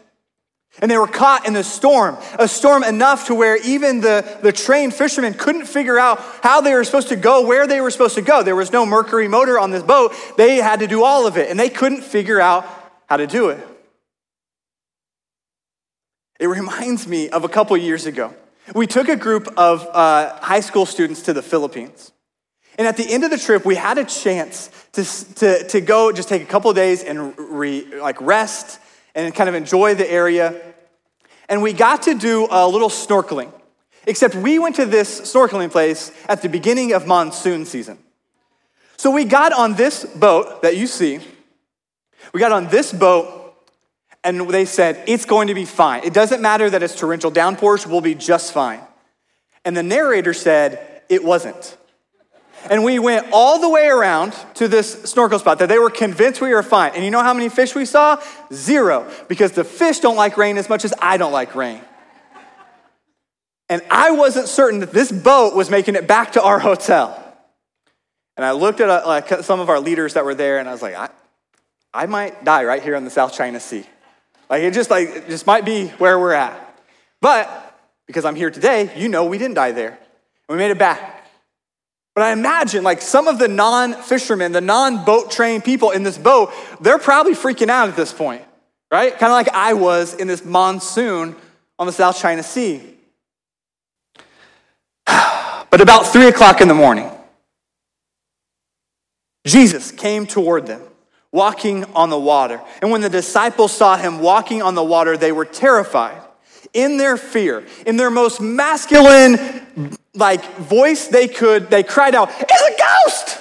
And 0.81 0.91
they 0.91 0.99
were 0.99 1.07
caught 1.07 1.47
in 1.47 1.55
the 1.55 1.65
storm, 1.65 2.17
a 2.39 2.47
storm 2.47 2.85
enough 2.85 3.27
to 3.27 3.35
where 3.35 3.57
even 3.57 4.01
the, 4.01 4.39
the 4.43 4.53
trained 4.53 4.95
fishermen 4.95 5.35
couldn't 5.35 5.67
figure 5.67 5.99
out 5.99 6.21
how 6.43 6.61
they 6.61 6.75
were 6.75 6.85
supposed 6.85 7.09
to 7.09 7.17
go, 7.17 7.47
where 7.47 7.67
they 7.67 7.81
were 7.81 7.91
supposed 7.91 8.15
to 8.15 8.23
go. 8.23 8.43
There 8.43 8.57
was 8.57 8.73
no 8.73 8.87
Mercury 8.87 9.29
motor 9.29 9.59
on 9.59 9.71
this 9.71 9.83
boat. 9.83 10.13
They 10.37 10.57
had 10.57 10.81
to 10.81 10.87
do 10.87 11.03
all 11.03 11.27
of 11.27 11.37
it, 11.37 11.51
and 11.51 11.59
they 11.59 11.71
couldn't 11.71 12.03
figure 12.03 12.41
out 12.41 12.67
how 13.09 13.17
to 13.17 13.27
do 13.27 13.49
it. 13.51 13.78
It 16.39 16.47
reminds 16.47 17.07
me 17.07 17.29
of 17.31 17.45
a 17.45 17.49
couple 17.49 17.77
years 17.77 18.07
ago. 18.07 18.35
We 18.75 18.87
took 18.87 19.09
a 19.09 19.17
group 19.17 19.49
of 19.57 19.87
uh, 19.93 20.39
high 20.41 20.61
school 20.61 20.87
students 20.87 21.23
to 21.23 21.33
the 21.33 21.43
Philippines. 21.43 22.13
And 22.79 22.87
at 22.87 22.97
the 22.97 23.13
end 23.13 23.25
of 23.25 23.31
the 23.31 23.39
trip, 23.39 23.65
we 23.65 23.75
had 23.75 23.99
a 23.99 24.05
chance 24.05 24.71
to, 24.93 25.05
to, 25.35 25.69
to 25.69 25.81
go 25.81 26.13
just 26.13 26.29
take 26.29 26.43
a 26.43 26.47
couple 26.47 26.73
days 26.73 27.03
and 27.03 27.37
re, 27.37 27.85
like 28.01 28.21
rest 28.21 28.79
and 29.15 29.35
kind 29.35 29.49
of 29.49 29.57
enjoy 29.57 29.97
the 29.97 30.09
area. 30.09 30.61
And 31.49 31.61
we 31.61 31.73
got 31.73 32.03
to 32.03 32.15
do 32.15 32.47
a 32.51 32.69
little 32.69 32.91
snorkeling, 32.91 33.53
except 34.07 34.37
we 34.37 34.61
went 34.61 34.77
to 34.77 34.87
this 34.87 35.23
snorkeling 35.23 35.73
place 35.73 36.13
at 36.29 36.43
the 36.43 36.49
beginning 36.49 36.93
of 36.93 37.07
monsoon 37.07 37.65
season. 37.65 37.99
So 38.97 39.11
we 39.11 39.25
got 39.25 39.53
on 39.53 39.75
this 39.75 40.05
boat 40.05 40.63
that 40.63 40.77
you 40.77 40.87
see. 40.87 41.21
We 42.33 42.41
got 42.41 42.53
on 42.53 42.69
this 42.69 42.93
boat, 42.93 43.38
and 44.25 44.49
they 44.51 44.65
said, 44.65 45.03
It's 45.07 45.25
going 45.25 45.49
to 45.49 45.55
be 45.55 45.65
fine. 45.65 46.05
It 46.05 46.13
doesn't 46.13 46.43
matter 46.43 46.69
that 46.71 46.83
it's 46.83 46.95
torrential 46.95 47.31
downpours, 47.31 47.87
we'll 47.87 48.01
be 48.01 48.15
just 48.15 48.53
fine. 48.53 48.81
And 49.65 49.77
the 49.77 49.83
narrator 49.83 50.35
said, 50.35 51.03
It 51.09 51.25
wasn't. 51.25 51.77
And 52.71 52.83
we 52.83 52.99
went 52.99 53.29
all 53.33 53.61
the 53.61 53.69
way 53.69 53.87
around 53.87 54.35
to 54.55 54.67
this 54.67 55.05
snorkel 55.05 55.39
spot 55.39 55.61
that 55.61 55.69
they 55.69 55.79
were 55.79 55.91
convinced 55.91 56.41
we 56.41 56.53
were 56.53 56.63
fine. 56.63 56.93
And 56.95 57.05
you 57.05 57.11
know 57.11 57.23
how 57.23 57.33
many 57.33 57.49
fish 57.49 57.75
we 57.75 57.85
saw? 57.85 58.21
Zero, 58.53 59.11
because 59.29 59.53
the 59.53 59.65
fish 59.65 60.01
don't 60.01 60.17
like 60.17 60.37
rain 60.37 60.59
as 60.59 60.69
much 60.69 60.85
as 60.85 60.93
I 61.01 61.17
don't 61.17 61.33
like 61.33 61.55
rain. 61.55 61.81
And 63.69 63.83
I 63.91 64.11
wasn't 64.11 64.49
certain 64.49 64.81
that 64.81 64.93
this 64.93 65.13
boat 65.13 65.55
was 65.55 65.71
making 65.71 65.95
it 65.95 66.09
back 66.09 66.33
to 66.33 66.43
our 66.43 66.59
hotel. 66.59 67.25
And 68.37 68.45
I 68.45 68.53
looked 68.53 68.81
at 68.81 68.89
uh, 68.89 69.03
like, 69.07 69.29
some 69.43 69.61
of 69.61 69.69
our 69.69 69.81
leaders 69.81 70.15
that 70.15 70.25
were 70.25 70.35
there, 70.35 70.59
and 70.59 70.69
I 70.69 70.73
was 70.73 70.81
like, 70.81 70.95
I, 70.95 71.11
I 71.93 72.07
might 72.07 72.45
die 72.45 72.65
right 72.65 72.83
here 72.83 72.95
in 72.95 73.05
the 73.05 73.11
South 73.11 73.35
China 73.35 73.61
Sea. 73.61 73.85
Like 74.49 74.63
it 74.63 74.75
just 74.75 74.91
like 74.91 75.09
it 75.09 75.29
just 75.29 75.47
might 75.47 75.65
be 75.65 75.89
where 75.89 76.19
we're 76.19 76.33
at. 76.33 76.81
But 77.21 77.77
because 78.07 78.25
I'm 78.25 78.37
here 78.37 78.51
today, 78.51 78.93
you 78.97 79.09
know 79.09 79.27
we 79.27 79.39
didn't 79.39 79.55
die 79.55 79.73
there. 79.73 79.99
We 80.49 80.57
made 80.57 80.71
it 80.71 80.79
back. 80.79 81.19
But 82.19 82.25
I 82.25 82.33
imagine, 82.33 82.83
like, 82.83 83.01
some 83.01 83.29
of 83.29 83.39
the 83.39 83.47
non 83.47 83.95
fishermen, 83.95 84.51
the 84.51 84.61
non 84.61 85.05
boat 85.05 85.31
trained 85.31 85.65
people 85.65 85.93
in 85.93 86.03
this 86.03 86.19
boat, 86.19 86.53
they're 86.81 86.99
probably 86.99 87.33
freaking 87.33 87.69
out 87.69 87.89
at 87.89 87.95
this 87.95 88.13
point, 88.13 88.43
right? 88.91 89.13
Kind 89.13 89.31
of 89.31 89.35
like 89.35 89.51
I 89.51 89.75
was 89.75 90.15
in 90.15 90.27
this 90.27 90.45
monsoon 90.45 91.37
on 91.79 91.87
the 91.87 91.93
South 91.93 92.19
China 92.19 92.43
Sea. 92.43 92.83
But 95.71 95.83
about 95.83 96.07
three 96.07 96.27
o'clock 96.27 96.61
in 96.61 96.67
the 96.67 96.75
morning, 96.75 97.09
Jesus 99.47 99.93
came 99.93 100.27
toward 100.27 100.67
them, 100.67 100.83
walking 101.33 101.85
on 101.95 102.11
the 102.11 102.19
water. 102.19 102.61
And 102.81 102.91
when 102.91 103.01
the 103.01 103.11
disciples 103.11 103.73
saw 103.73 103.97
him 103.97 104.21
walking 104.21 104.63
on 104.63 104.75
the 104.75 104.85
water, 104.85 105.17
they 105.17 105.33
were 105.33 105.45
terrified. 105.45 106.23
In 106.73 106.97
their 106.99 107.17
fear, 107.17 107.67
in 107.87 107.97
their 107.97 108.11
most 108.11 108.41
masculine, 108.41 109.97
like 110.15 110.45
voice 110.57 111.09
they 111.09 111.29
could, 111.29 111.71
they 111.71 111.83
cried 111.83 112.15
out, 112.15 112.31
It's 112.39 112.63
a 112.63 112.77
ghost! 112.79 113.39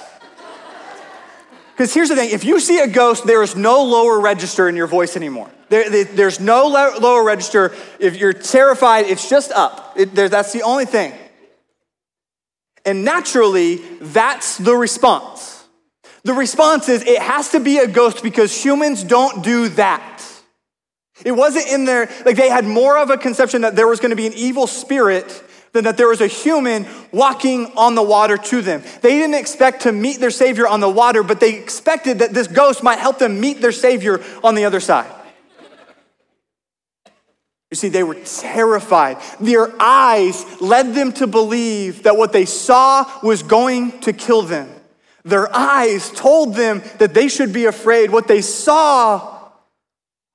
Because 1.72 1.94
here's 1.94 2.08
the 2.08 2.16
thing 2.16 2.30
if 2.30 2.44
you 2.44 2.58
see 2.58 2.80
a 2.80 2.88
ghost, 2.88 3.24
there 3.24 3.42
is 3.42 3.54
no 3.54 3.84
lower 3.84 4.18
register 4.18 4.68
in 4.68 4.76
your 4.76 4.88
voice 4.88 5.16
anymore. 5.16 5.50
There, 5.68 6.04
there's 6.04 6.40
no 6.40 6.66
lower 6.66 7.22
register. 7.22 7.74
If 8.00 8.16
you're 8.16 8.32
terrified, 8.32 9.06
it's 9.06 9.28
just 9.28 9.52
up. 9.52 9.94
It, 9.96 10.14
there, 10.14 10.28
that's 10.28 10.52
the 10.52 10.62
only 10.62 10.86
thing. 10.86 11.12
And 12.84 13.04
naturally, 13.04 13.76
that's 14.00 14.56
the 14.56 14.74
response. 14.74 15.57
The 16.24 16.34
response 16.34 16.88
is 16.88 17.02
it 17.02 17.20
has 17.20 17.50
to 17.50 17.60
be 17.60 17.78
a 17.78 17.86
ghost 17.86 18.22
because 18.22 18.54
humans 18.54 19.04
don't 19.04 19.42
do 19.42 19.68
that. 19.70 20.24
It 21.24 21.32
wasn't 21.32 21.68
in 21.68 21.84
there, 21.84 22.08
like 22.24 22.36
they 22.36 22.48
had 22.48 22.64
more 22.64 22.98
of 22.98 23.10
a 23.10 23.16
conception 23.16 23.62
that 23.62 23.76
there 23.76 23.88
was 23.88 24.00
going 24.00 24.10
to 24.10 24.16
be 24.16 24.26
an 24.26 24.34
evil 24.34 24.66
spirit 24.66 25.44
than 25.72 25.84
that 25.84 25.96
there 25.96 26.08
was 26.08 26.20
a 26.20 26.26
human 26.26 26.86
walking 27.12 27.66
on 27.76 27.94
the 27.94 28.02
water 28.02 28.36
to 28.36 28.62
them. 28.62 28.82
They 29.02 29.10
didn't 29.10 29.34
expect 29.34 29.82
to 29.82 29.92
meet 29.92 30.20
their 30.20 30.30
Savior 30.30 30.66
on 30.66 30.80
the 30.80 30.88
water, 30.88 31.22
but 31.22 31.40
they 31.40 31.54
expected 31.54 32.20
that 32.20 32.32
this 32.32 32.46
ghost 32.46 32.82
might 32.82 32.98
help 32.98 33.18
them 33.18 33.40
meet 33.40 33.60
their 33.60 33.72
Savior 33.72 34.22
on 34.42 34.54
the 34.54 34.64
other 34.64 34.80
side. 34.80 35.12
You 37.70 37.76
see, 37.76 37.88
they 37.88 38.02
were 38.02 38.14
terrified. 38.14 39.18
Their 39.40 39.70
eyes 39.78 40.60
led 40.60 40.94
them 40.94 41.12
to 41.14 41.26
believe 41.26 42.04
that 42.04 42.16
what 42.16 42.32
they 42.32 42.46
saw 42.46 43.04
was 43.22 43.42
going 43.42 44.00
to 44.00 44.14
kill 44.14 44.42
them. 44.42 44.70
Their 45.28 45.54
eyes 45.54 46.10
told 46.10 46.54
them 46.54 46.82
that 46.98 47.12
they 47.12 47.28
should 47.28 47.52
be 47.52 47.66
afraid. 47.66 48.10
What 48.10 48.28
they 48.28 48.40
saw, 48.40 49.50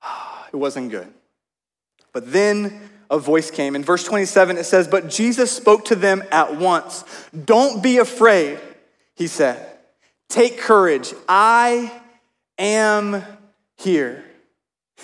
it 0.52 0.56
wasn't 0.56 0.90
good. 0.90 1.12
But 2.12 2.32
then 2.32 2.90
a 3.10 3.18
voice 3.18 3.50
came. 3.50 3.74
In 3.74 3.82
verse 3.82 4.04
27, 4.04 4.56
it 4.56 4.64
says, 4.64 4.86
But 4.86 5.08
Jesus 5.08 5.50
spoke 5.50 5.86
to 5.86 5.96
them 5.96 6.22
at 6.30 6.56
once. 6.56 7.04
Don't 7.44 7.82
be 7.82 7.98
afraid, 7.98 8.60
he 9.16 9.26
said. 9.26 9.68
Take 10.28 10.58
courage. 10.58 11.12
I 11.28 11.92
am 12.56 13.22
here. 13.76 14.24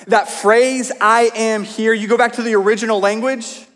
That 0.06 0.30
phrase, 0.30 0.92
I 1.00 1.30
am 1.34 1.64
here, 1.64 1.92
you 1.92 2.08
go 2.08 2.16
back 2.16 2.34
to 2.34 2.42
the 2.42 2.54
original 2.54 3.00
language, 3.00 3.66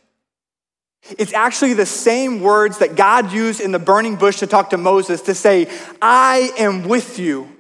it's 1.18 1.32
actually 1.32 1.74
the 1.74 1.86
same 1.86 2.40
words 2.40 2.78
that 2.78 2.96
God 2.96 3.32
used 3.32 3.60
in 3.60 3.72
the 3.72 3.78
burning 3.78 4.16
bush 4.16 4.38
to 4.38 4.46
talk 4.46 4.70
to 4.70 4.78
Moses 4.78 5.20
to 5.22 5.34
say, 5.34 5.70
I 6.00 6.52
am 6.58 6.88
with 6.88 7.18
you. 7.18 7.50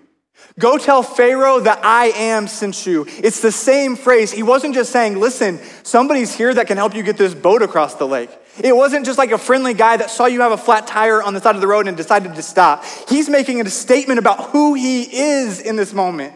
Go 0.58 0.78
tell 0.78 1.02
Pharaoh 1.02 1.60
that 1.60 1.84
I 1.84 2.06
am 2.06 2.46
sent 2.46 2.86
you. 2.86 3.06
It's 3.08 3.40
the 3.40 3.50
same 3.50 3.96
phrase. 3.96 4.30
He 4.30 4.44
wasn't 4.44 4.74
just 4.74 4.92
saying, 4.92 5.18
listen, 5.18 5.58
somebody's 5.82 6.34
here 6.34 6.54
that 6.54 6.68
can 6.68 6.76
help 6.76 6.94
you 6.94 7.02
get 7.02 7.16
this 7.16 7.34
boat 7.34 7.60
across 7.60 7.96
the 7.96 8.06
lake. 8.06 8.30
It 8.62 8.74
wasn't 8.74 9.04
just 9.04 9.18
like 9.18 9.32
a 9.32 9.38
friendly 9.38 9.74
guy 9.74 9.96
that 9.96 10.10
saw 10.10 10.26
you 10.26 10.42
have 10.42 10.52
a 10.52 10.56
flat 10.56 10.86
tire 10.86 11.20
on 11.20 11.34
the 11.34 11.40
side 11.40 11.56
of 11.56 11.60
the 11.60 11.66
road 11.66 11.88
and 11.88 11.96
decided 11.96 12.36
to 12.36 12.42
stop. 12.42 12.84
He's 13.08 13.28
making 13.28 13.60
a 13.60 13.68
statement 13.68 14.20
about 14.20 14.50
who 14.50 14.74
he 14.74 15.02
is 15.02 15.60
in 15.60 15.74
this 15.74 15.92
moment. 15.92 16.34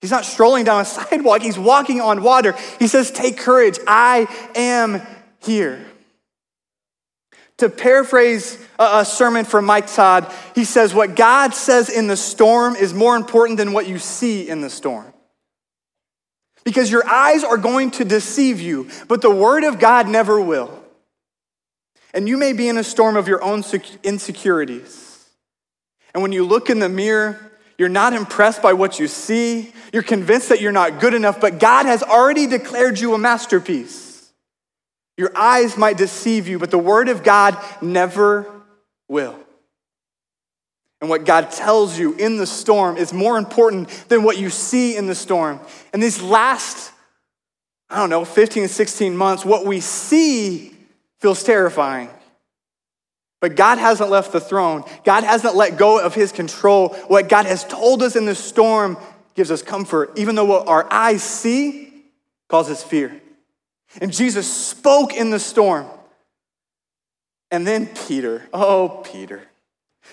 He's 0.00 0.10
not 0.10 0.24
strolling 0.24 0.64
down 0.64 0.80
a 0.80 0.84
sidewalk, 0.84 1.42
he's 1.42 1.58
walking 1.58 2.00
on 2.00 2.24
water. 2.24 2.56
He 2.80 2.88
says, 2.88 3.12
Take 3.12 3.38
courage, 3.38 3.78
I 3.86 4.26
am 4.56 5.00
here. 5.44 5.84
To 7.58 7.68
paraphrase 7.68 8.58
a 8.78 9.04
sermon 9.04 9.44
from 9.44 9.66
Mike 9.66 9.86
Todd, 9.86 10.32
he 10.54 10.64
says, 10.64 10.94
What 10.94 11.14
God 11.14 11.54
says 11.54 11.88
in 11.88 12.08
the 12.08 12.16
storm 12.16 12.74
is 12.74 12.92
more 12.92 13.14
important 13.14 13.58
than 13.58 13.72
what 13.72 13.86
you 13.86 13.98
see 13.98 14.48
in 14.48 14.62
the 14.62 14.70
storm. 14.70 15.12
Because 16.64 16.90
your 16.90 17.06
eyes 17.06 17.44
are 17.44 17.56
going 17.56 17.92
to 17.92 18.04
deceive 18.04 18.60
you, 18.60 18.88
but 19.08 19.20
the 19.20 19.30
word 19.30 19.64
of 19.64 19.78
God 19.78 20.08
never 20.08 20.40
will. 20.40 20.82
And 22.14 22.28
you 22.28 22.36
may 22.36 22.52
be 22.52 22.68
in 22.68 22.78
a 22.78 22.84
storm 22.84 23.16
of 23.16 23.28
your 23.28 23.42
own 23.42 23.62
insecurities. 24.02 25.28
And 26.14 26.22
when 26.22 26.32
you 26.32 26.44
look 26.44 26.68
in 26.68 26.78
the 26.78 26.88
mirror, 26.88 27.52
you're 27.78 27.88
not 27.88 28.12
impressed 28.12 28.60
by 28.60 28.74
what 28.74 28.98
you 28.98 29.08
see. 29.08 29.72
You're 29.92 30.02
convinced 30.02 30.50
that 30.50 30.60
you're 30.60 30.72
not 30.72 31.00
good 31.00 31.14
enough, 31.14 31.40
but 31.40 31.58
God 31.58 31.86
has 31.86 32.02
already 32.02 32.46
declared 32.46 32.98
you 32.98 33.14
a 33.14 33.18
masterpiece. 33.18 34.01
Your 35.22 35.30
eyes 35.36 35.76
might 35.76 35.96
deceive 35.96 36.48
you, 36.48 36.58
but 36.58 36.72
the 36.72 36.78
word 36.78 37.08
of 37.08 37.22
God 37.22 37.56
never 37.80 38.44
will. 39.06 39.38
And 41.00 41.08
what 41.08 41.24
God 41.24 41.52
tells 41.52 41.96
you 41.96 42.14
in 42.14 42.38
the 42.38 42.46
storm 42.46 42.96
is 42.96 43.12
more 43.12 43.38
important 43.38 43.88
than 44.08 44.24
what 44.24 44.36
you 44.36 44.50
see 44.50 44.96
in 44.96 45.06
the 45.06 45.14
storm. 45.14 45.60
And 45.92 46.02
these 46.02 46.20
last, 46.20 46.90
I 47.88 47.98
don't 47.98 48.10
know, 48.10 48.24
15, 48.24 48.66
16 48.66 49.16
months, 49.16 49.44
what 49.44 49.64
we 49.64 49.78
see 49.78 50.76
feels 51.20 51.44
terrifying. 51.44 52.10
But 53.40 53.54
God 53.54 53.78
hasn't 53.78 54.10
left 54.10 54.32
the 54.32 54.40
throne. 54.40 54.82
God 55.04 55.22
hasn't 55.22 55.54
let 55.54 55.76
go 55.76 56.04
of 56.04 56.16
his 56.16 56.32
control. 56.32 56.88
What 57.06 57.28
God 57.28 57.46
has 57.46 57.62
told 57.62 58.02
us 58.02 58.16
in 58.16 58.26
the 58.26 58.34
storm 58.34 58.98
gives 59.36 59.52
us 59.52 59.62
comfort, 59.62 60.18
even 60.18 60.34
though 60.34 60.46
what 60.46 60.66
our 60.66 60.92
eyes 60.92 61.22
see 61.22 61.92
causes 62.48 62.82
fear. 62.82 63.21
And 64.00 64.12
Jesus 64.12 64.50
spoke 64.52 65.14
in 65.14 65.30
the 65.30 65.38
storm. 65.38 65.86
And 67.50 67.66
then 67.66 67.86
Peter, 67.86 68.48
oh, 68.52 69.02
Peter. 69.04 69.42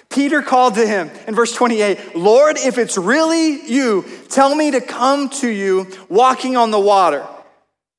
Peter 0.10 0.42
called 0.42 0.76
to 0.76 0.86
him 0.86 1.10
in 1.28 1.36
verse 1.36 1.54
28 1.54 2.16
Lord, 2.16 2.58
if 2.58 2.78
it's 2.78 2.98
really 2.98 3.66
you, 3.66 4.06
tell 4.30 4.54
me 4.54 4.72
to 4.72 4.82
come 4.82 5.30
to 5.30 5.48
you 5.50 5.88
walking 6.10 6.58
on 6.58 6.72
the 6.72 6.80
water. 6.80 7.26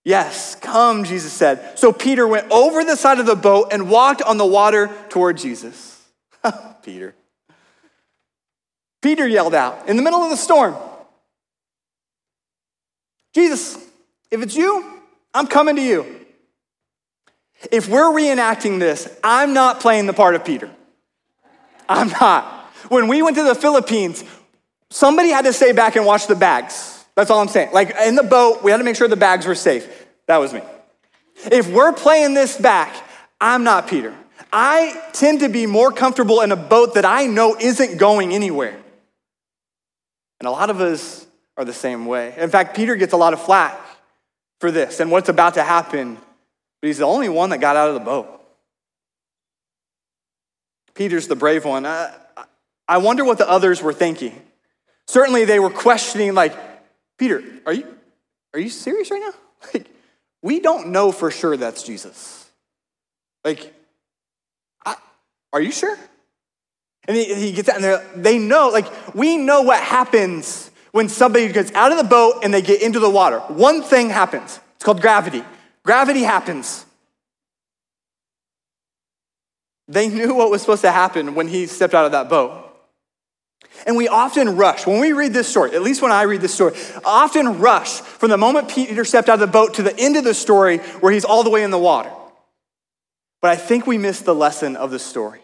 Yes, 0.04 0.54
come, 0.54 1.04
Jesus 1.04 1.32
said. 1.32 1.78
So 1.78 1.92
Peter 1.92 2.26
went 2.26 2.50
over 2.50 2.84
the 2.84 2.96
side 2.96 3.18
of 3.18 3.26
the 3.26 3.36
boat 3.36 3.68
and 3.70 3.90
walked 3.90 4.22
on 4.22 4.38
the 4.38 4.46
water 4.46 4.90
toward 5.08 5.36
Jesus. 5.36 6.02
Peter. 6.82 7.14
Peter 9.02 9.26
yelled 9.26 9.54
out 9.54 9.88
in 9.88 9.96
the 9.96 10.02
middle 10.02 10.22
of 10.22 10.30
the 10.30 10.36
storm 10.36 10.76
Jesus, 13.34 13.78
If 14.30 14.42
it's 14.42 14.56
you, 14.56 14.99
I'm 15.34 15.46
coming 15.46 15.76
to 15.76 15.82
you. 15.82 16.20
If 17.70 17.88
we're 17.88 18.10
reenacting 18.10 18.78
this, 18.78 19.08
I'm 19.22 19.52
not 19.52 19.80
playing 19.80 20.06
the 20.06 20.12
part 20.12 20.34
of 20.34 20.44
Peter. 20.44 20.70
I'm 21.88 22.08
not. 22.20 22.44
When 22.88 23.08
we 23.08 23.22
went 23.22 23.36
to 23.36 23.44
the 23.44 23.54
Philippines, 23.54 24.24
somebody 24.90 25.28
had 25.28 25.44
to 25.44 25.52
stay 25.52 25.72
back 25.72 25.96
and 25.96 26.06
watch 26.06 26.26
the 26.26 26.34
bags. 26.34 27.04
That's 27.14 27.30
all 27.30 27.40
I'm 27.40 27.48
saying. 27.48 27.72
Like 27.72 27.94
in 28.06 28.14
the 28.14 28.22
boat, 28.22 28.62
we 28.62 28.70
had 28.70 28.78
to 28.78 28.84
make 28.84 28.96
sure 28.96 29.08
the 29.08 29.16
bags 29.16 29.46
were 29.46 29.54
safe. 29.54 30.06
That 30.26 30.38
was 30.38 30.54
me. 30.54 30.62
If 31.50 31.70
we're 31.70 31.92
playing 31.92 32.34
this 32.34 32.56
back, 32.56 32.94
I'm 33.40 33.64
not 33.64 33.88
Peter. 33.88 34.14
I 34.52 35.00
tend 35.12 35.40
to 35.40 35.48
be 35.48 35.66
more 35.66 35.92
comfortable 35.92 36.40
in 36.40 36.52
a 36.52 36.56
boat 36.56 36.94
that 36.94 37.04
I 37.04 37.26
know 37.26 37.56
isn't 37.58 37.98
going 37.98 38.32
anywhere. 38.32 38.76
And 40.40 40.46
a 40.46 40.50
lot 40.50 40.70
of 40.70 40.80
us 40.80 41.26
are 41.56 41.64
the 41.64 41.72
same 41.74 42.06
way. 42.06 42.34
In 42.36 42.50
fact, 42.50 42.74
Peter 42.74 42.96
gets 42.96 43.12
a 43.12 43.16
lot 43.16 43.32
of 43.32 43.42
flack 43.42 43.78
for 44.60 44.70
this 44.70 45.00
and 45.00 45.10
what's 45.10 45.28
about 45.28 45.54
to 45.54 45.62
happen, 45.62 46.14
but 46.14 46.86
he's 46.86 46.98
the 46.98 47.06
only 47.06 47.28
one 47.28 47.50
that 47.50 47.58
got 47.58 47.76
out 47.76 47.88
of 47.88 47.94
the 47.94 48.00
boat. 48.00 48.28
Peter's 50.94 51.26
the 51.26 51.36
brave 51.36 51.64
one. 51.64 51.86
I, 51.86 52.14
I 52.86 52.98
wonder 52.98 53.24
what 53.24 53.38
the 53.38 53.48
others 53.48 53.82
were 53.82 53.92
thinking. 53.92 54.40
Certainly, 55.06 55.46
they 55.46 55.58
were 55.58 55.70
questioning, 55.70 56.34
like, 56.34 56.54
Peter, 57.18 57.42
are 57.66 57.72
you, 57.72 57.86
are 58.54 58.60
you 58.60 58.68
serious 58.68 59.10
right 59.10 59.20
now? 59.20 59.32
Like, 59.74 59.88
we 60.42 60.58
don't 60.58 60.88
know 60.88 61.12
for 61.12 61.30
sure 61.30 61.54
that's 61.54 61.82
Jesus. 61.82 62.48
Like, 63.44 63.74
I, 64.86 64.96
are 65.52 65.60
you 65.60 65.70
sure? 65.70 65.98
And 67.06 67.14
he, 67.14 67.34
he 67.34 67.52
gets 67.52 67.68
out, 67.68 67.82
and 67.82 68.24
they 68.24 68.38
know, 68.38 68.68
like, 68.68 69.14
we 69.14 69.36
know 69.36 69.60
what 69.62 69.82
happens 69.82 70.69
when 70.92 71.08
somebody 71.08 71.50
gets 71.52 71.72
out 71.72 71.92
of 71.92 71.98
the 71.98 72.04
boat 72.04 72.40
and 72.42 72.52
they 72.52 72.62
get 72.62 72.82
into 72.82 72.98
the 72.98 73.10
water. 73.10 73.38
One 73.40 73.82
thing 73.82 74.10
happens. 74.10 74.60
It's 74.76 74.84
called 74.84 75.00
gravity. 75.00 75.44
Gravity 75.84 76.22
happens. 76.22 76.84
They 79.88 80.08
knew 80.08 80.34
what 80.34 80.50
was 80.50 80.60
supposed 80.60 80.82
to 80.82 80.92
happen 80.92 81.34
when 81.34 81.48
he 81.48 81.66
stepped 81.66 81.94
out 81.94 82.06
of 82.06 82.12
that 82.12 82.28
boat. 82.28 82.66
And 83.86 83.96
we 83.96 84.08
often 84.08 84.56
rush, 84.56 84.86
when 84.86 85.00
we 85.00 85.12
read 85.12 85.32
this 85.32 85.48
story, 85.48 85.74
at 85.74 85.82
least 85.82 86.02
when 86.02 86.12
I 86.12 86.22
read 86.22 86.40
this 86.40 86.54
story, 86.54 86.74
often 87.04 87.60
rush 87.60 88.00
from 88.00 88.30
the 88.30 88.36
moment 88.36 88.68
Peter 88.68 89.04
stepped 89.04 89.28
out 89.28 89.34
of 89.34 89.40
the 89.40 89.46
boat 89.46 89.74
to 89.74 89.82
the 89.82 89.98
end 89.98 90.16
of 90.16 90.24
the 90.24 90.34
story 90.34 90.78
where 90.78 91.12
he's 91.12 91.24
all 91.24 91.42
the 91.42 91.50
way 91.50 91.62
in 91.62 91.70
the 91.70 91.78
water. 91.78 92.10
But 93.40 93.50
I 93.50 93.56
think 93.56 93.86
we 93.86 93.98
miss 93.98 94.20
the 94.20 94.34
lesson 94.34 94.76
of 94.76 94.90
the 94.90 94.98
story. 94.98 95.40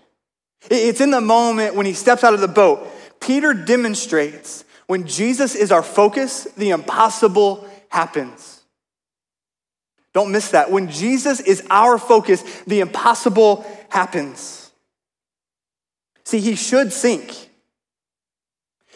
It's 0.71 1.01
in 1.01 1.11
the 1.11 1.21
moment 1.21 1.75
when 1.75 1.87
he 1.87 1.93
steps 1.93 2.25
out 2.25 2.35
of 2.35 2.41
the 2.41 2.49
boat. 2.49 2.87
Peter 3.21 3.55
demonstrates 3.55 4.65
when 4.87 5.07
Jesus 5.07 5.55
is 5.55 5.73
our 5.73 5.83
focus, 5.83 6.45
the 6.57 6.71
impossible 6.71 7.69
happens. 7.89 8.63
Don't 10.15 10.33
miss 10.33 10.51
that. 10.53 10.71
When 10.71 10.91
Jesus 10.91 11.41
is 11.41 11.63
our 11.69 11.99
focus, 11.99 12.43
the 12.67 12.81
impossible 12.81 13.67
happens. 13.91 14.71
See, 16.25 16.41
he 16.41 16.57
should 16.57 16.93
sink. 16.93 17.51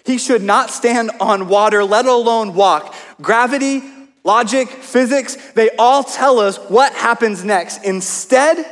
He 0.05 0.19
should 0.19 0.43
not 0.43 0.71
stand 0.71 1.11
on 1.21 1.49
water, 1.49 1.85
let 1.85 2.07
alone 2.07 2.55
walk. 2.55 2.95
Gravity, 3.21 3.83
logic, 4.25 4.69
physics, 4.69 5.37
they 5.53 5.71
all 5.79 6.03
tell 6.03 6.39
us 6.39 6.57
what 6.57 6.93
happens 6.95 7.45
next. 7.45 7.85
Instead, 7.85 8.67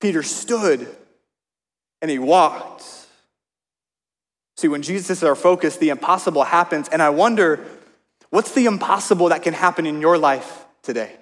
Peter 0.00 0.22
stood 0.22 0.88
and 2.00 2.10
he 2.10 2.18
walked. 2.18 2.97
See, 4.58 4.66
when 4.66 4.82
Jesus 4.82 5.18
is 5.18 5.22
our 5.22 5.36
focus, 5.36 5.76
the 5.76 5.90
impossible 5.90 6.42
happens. 6.42 6.88
And 6.88 7.00
I 7.00 7.10
wonder, 7.10 7.64
what's 8.30 8.50
the 8.50 8.64
impossible 8.64 9.28
that 9.28 9.44
can 9.44 9.54
happen 9.54 9.86
in 9.86 10.00
your 10.00 10.18
life 10.18 10.66
today? 10.82 11.14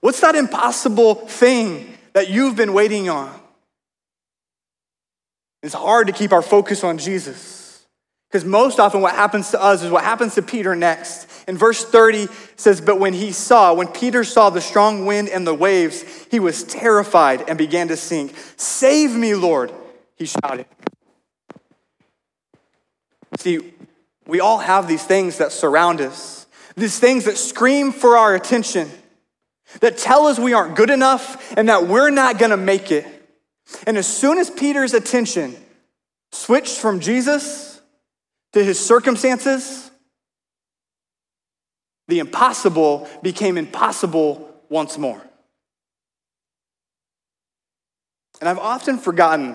What's 0.00 0.20
that 0.20 0.34
impossible 0.34 1.14
thing 1.14 1.96
that 2.12 2.28
you've 2.28 2.56
been 2.56 2.74
waiting 2.74 3.08
on? 3.08 3.34
It's 5.62 5.72
hard 5.72 6.08
to 6.08 6.12
keep 6.12 6.30
our 6.30 6.42
focus 6.42 6.84
on 6.84 6.98
Jesus. 6.98 7.86
Because 8.28 8.44
most 8.44 8.78
often, 8.78 9.00
what 9.00 9.14
happens 9.14 9.52
to 9.52 9.62
us 9.62 9.82
is 9.82 9.90
what 9.90 10.04
happens 10.04 10.34
to 10.34 10.42
Peter 10.42 10.76
next. 10.76 11.26
In 11.48 11.56
verse 11.56 11.82
30 11.82 12.28
says, 12.56 12.82
But 12.82 13.00
when 13.00 13.14
he 13.14 13.32
saw, 13.32 13.72
when 13.72 13.88
Peter 13.88 14.24
saw 14.24 14.50
the 14.50 14.60
strong 14.60 15.06
wind 15.06 15.30
and 15.30 15.46
the 15.46 15.54
waves, 15.54 16.04
he 16.30 16.38
was 16.38 16.64
terrified 16.64 17.48
and 17.48 17.56
began 17.56 17.88
to 17.88 17.96
sink. 17.96 18.34
Save 18.58 19.16
me, 19.16 19.34
Lord, 19.34 19.72
he 20.16 20.26
shouted. 20.26 20.66
See, 23.38 23.60
we 24.26 24.40
all 24.40 24.58
have 24.58 24.88
these 24.88 25.04
things 25.04 25.38
that 25.38 25.52
surround 25.52 26.00
us, 26.00 26.46
these 26.76 26.98
things 26.98 27.26
that 27.26 27.38
scream 27.38 27.92
for 27.92 28.16
our 28.16 28.34
attention, 28.34 28.90
that 29.78 29.96
tell 29.96 30.26
us 30.26 30.40
we 30.40 30.54
aren't 30.54 30.74
good 30.74 30.90
enough 30.90 31.56
and 31.56 31.68
that 31.68 31.86
we're 31.86 32.10
not 32.10 32.38
gonna 32.38 32.56
make 32.56 32.90
it. 32.90 33.06
And 33.86 33.96
as 33.96 34.08
soon 34.08 34.38
as 34.38 34.50
Peter's 34.50 34.92
attention 34.92 35.54
switched 36.32 36.78
from 36.78 36.98
Jesus 36.98 37.80
to 38.54 38.64
his 38.64 38.84
circumstances, 38.84 39.88
the 42.08 42.18
impossible 42.18 43.08
became 43.22 43.56
impossible 43.56 44.52
once 44.68 44.98
more. 44.98 45.22
And 48.40 48.48
I've 48.48 48.58
often 48.58 48.98
forgotten 48.98 49.54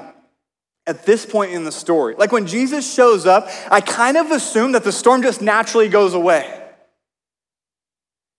at 0.86 1.06
this 1.06 1.26
point 1.26 1.54
in 1.54 1.64
the 1.64 1.72
story. 1.72 2.16
Like 2.16 2.32
when 2.32 2.46
Jesus 2.46 2.94
shows 2.94 3.26
up, 3.26 3.48
I 3.72 3.82
kind 3.82 4.18
of 4.18 4.32
assume 4.32 4.74
that 4.74 4.84
the 4.84 4.92
storm 4.92 5.22
just 5.22 5.42
naturally 5.42 5.90
goes 5.90 6.14
away. 6.14 6.60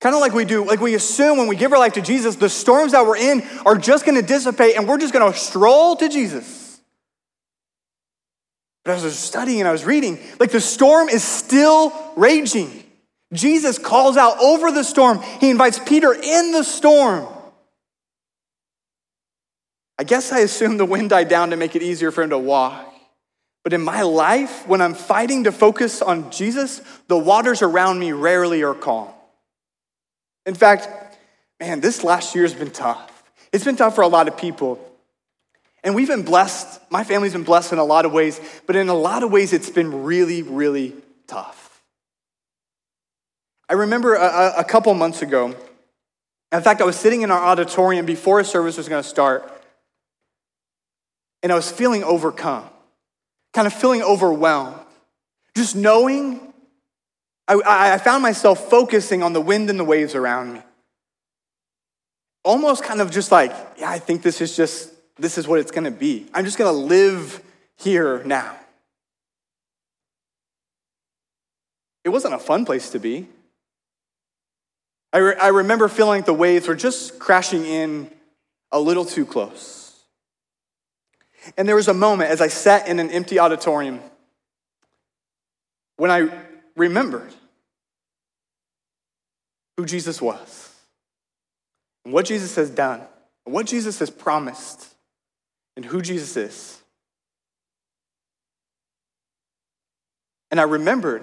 Kind 0.00 0.14
of 0.14 0.20
like 0.20 0.35
we 0.35 0.44
do, 0.44 0.64
like 0.64 0.80
we 0.80 0.94
assume 0.94 1.38
when 1.38 1.48
we 1.48 1.57
give 1.57 1.72
our 1.72 1.78
life 1.78 1.94
to 1.94 2.02
Jesus, 2.02 2.37
the 2.37 2.50
storms 2.50 2.92
that 2.92 3.07
we're 3.07 3.16
in 3.16 3.42
are 3.64 3.76
just 3.76 4.04
going 4.04 4.20
to 4.20 4.26
dissipate 4.26 4.76
and 4.76 4.87
we're 4.87 4.98
just 4.98 5.14
going 5.14 5.33
to 5.33 5.38
stroll 5.38 5.96
to 5.96 6.09
Jesus. 6.09 6.80
But 8.85 8.96
as 8.96 9.02
I 9.02 9.07
was 9.07 9.18
studying 9.18 9.61
and 9.61 9.68
I 9.68 9.72
was 9.72 9.87
reading, 9.87 10.18
like 10.38 10.50
the 10.50 10.61
storm 10.61 11.09
is 11.09 11.24
still 11.24 11.92
raging. 12.16 12.85
Jesus 13.33 13.78
calls 13.78 14.18
out 14.18 14.38
over 14.40 14.70
the 14.70 14.85
storm. 14.85 15.22
He 15.40 15.48
invites 15.48 15.78
Peter 15.78 16.12
in 16.12 16.52
the 16.52 16.62
storm. 16.62 17.26
I 19.98 20.04
guess 20.04 20.33
I 20.33 20.40
assumed 20.40 20.80
the 20.80 20.85
wind 20.85 21.11
died 21.11 21.28
down 21.28 21.50
to 21.50 21.57
make 21.57 21.76
it 21.76 21.83
easier 21.83 22.11
for 22.11 22.22
him 22.22 22.30
to 22.30 22.38
walk. 22.38 22.92
But 23.62 23.72
in 23.72 23.83
my 23.83 24.02
life, 24.02 24.66
when 24.68 24.83
I'm 24.83 24.94
fighting 24.94 25.44
to 25.44 25.52
focus 25.52 26.02
on 26.02 26.30
Jesus, 26.30 26.83
the 27.09 27.16
waters 27.16 27.62
around 27.62 27.98
me 27.98 28.12
rarely 28.12 28.62
are 28.62 28.74
calm. 28.74 29.09
In 30.44 30.54
fact, 30.54 30.88
man, 31.59 31.80
this 31.80 32.04
last 32.04 32.35
year 32.35 32.44
has 32.44 32.52
been 32.52 32.70
tough. 32.70 33.11
It's 33.52 33.64
been 33.64 33.76
tough 33.76 33.94
for 33.94 34.02
a 34.02 34.09
lot 34.09 34.28
of 34.28 34.37
people. 34.37 34.78
And 35.83 35.94
we've 35.94 36.09
been 36.09 36.22
blessed, 36.22 36.80
my 36.90 37.04
family's 37.04 37.33
been 37.33 37.44
blessed 37.44 37.72
in 37.72 37.78
a 37.78 37.85
lot 37.85 38.04
of 38.04 38.12
ways, 38.12 38.40
but 38.66 38.74
in 38.74 38.88
a 38.88 38.94
lot 38.94 39.22
of 39.22 39.30
ways, 39.30 39.52
it's 39.52 39.70
been 39.70 40.02
really, 40.02 40.42
really 40.42 40.94
tough. 41.26 41.83
I 43.68 43.74
remember 43.74 44.14
a, 44.14 44.54
a 44.59 44.64
couple 44.64 44.92
months 44.94 45.22
ago, 45.22 45.54
in 46.52 46.62
fact, 46.62 46.80
I 46.80 46.85
was 46.85 46.96
sitting 46.96 47.22
in 47.22 47.30
our 47.30 47.42
auditorium 47.42 48.07
before 48.07 48.40
a 48.40 48.44
service 48.44 48.76
was 48.76 48.88
going 48.88 49.02
to 49.02 49.09
start, 49.09 49.50
and 51.44 51.52
I 51.52 51.57
was 51.57 51.70
feeling 51.70 52.02
overcome, 52.02 52.64
kind 53.52 53.66
of 53.66 53.74
feeling 53.74 54.02
overwhelmed. 54.02 54.78
Just 55.54 55.76
knowing, 55.76 56.40
I, 57.46 57.92
I 57.92 57.98
found 57.98 58.22
myself 58.22 58.70
focusing 58.70 59.22
on 59.22 59.35
the 59.35 59.42
wind 59.42 59.68
and 59.68 59.78
the 59.78 59.85
waves 59.85 60.14
around 60.14 60.54
me. 60.54 60.62
Almost 62.44 62.83
kind 62.83 63.02
of 63.02 63.11
just 63.11 63.30
like, 63.30 63.52
yeah, 63.78 63.90
I 63.90 63.98
think 63.98 64.22
this 64.22 64.40
is 64.40 64.57
just, 64.57 64.90
this 65.16 65.37
is 65.37 65.46
what 65.46 65.61
it's 65.61 65.70
gonna 65.70 65.90
be. 65.90 66.26
I'm 66.33 66.46
just 66.46 66.57
gonna 66.57 66.72
live 66.72 67.42
here 67.76 68.24
now. 68.24 68.57
It 72.04 72.09
wasn't 72.09 72.33
a 72.33 72.38
fun 72.38 72.64
place 72.64 72.88
to 72.90 72.98
be. 72.98 73.28
I, 75.12 75.18
re- 75.18 75.37
I 75.37 75.48
remember 75.48 75.88
feeling 75.88 76.20
like 76.20 76.26
the 76.26 76.33
waves 76.33 76.66
were 76.66 76.74
just 76.74 77.18
crashing 77.18 77.66
in 77.66 78.11
a 78.72 78.80
little 78.80 79.04
too 79.04 79.26
close. 79.26 79.84
And 81.57 81.68
there 81.68 81.76
was 81.76 81.88
a 81.88 81.94
moment 81.94 82.30
as 82.30 82.40
I 82.40 82.48
sat 82.48 82.88
in 82.88 82.98
an 82.98 83.11
empty 83.11 83.38
auditorium 83.38 84.00
when 85.96 86.11
I 86.11 86.28
remembered 86.76 87.33
who 89.76 89.85
Jesus 89.85 90.22
was, 90.22 90.72
and 92.04 92.14
what 92.14 92.26
Jesus 92.26 92.57
has 92.57 92.70
done, 92.70 93.00
and 93.44 93.54
what 93.54 93.66
Jesus 93.66 93.98
has 93.98 94.11
promised, 94.11 94.87
and 95.76 95.85
who 95.85 96.00
Jesus 96.00 96.37
is. 96.37 96.83
And 100.50 100.61
I 100.61 100.64
remembered 100.64 101.22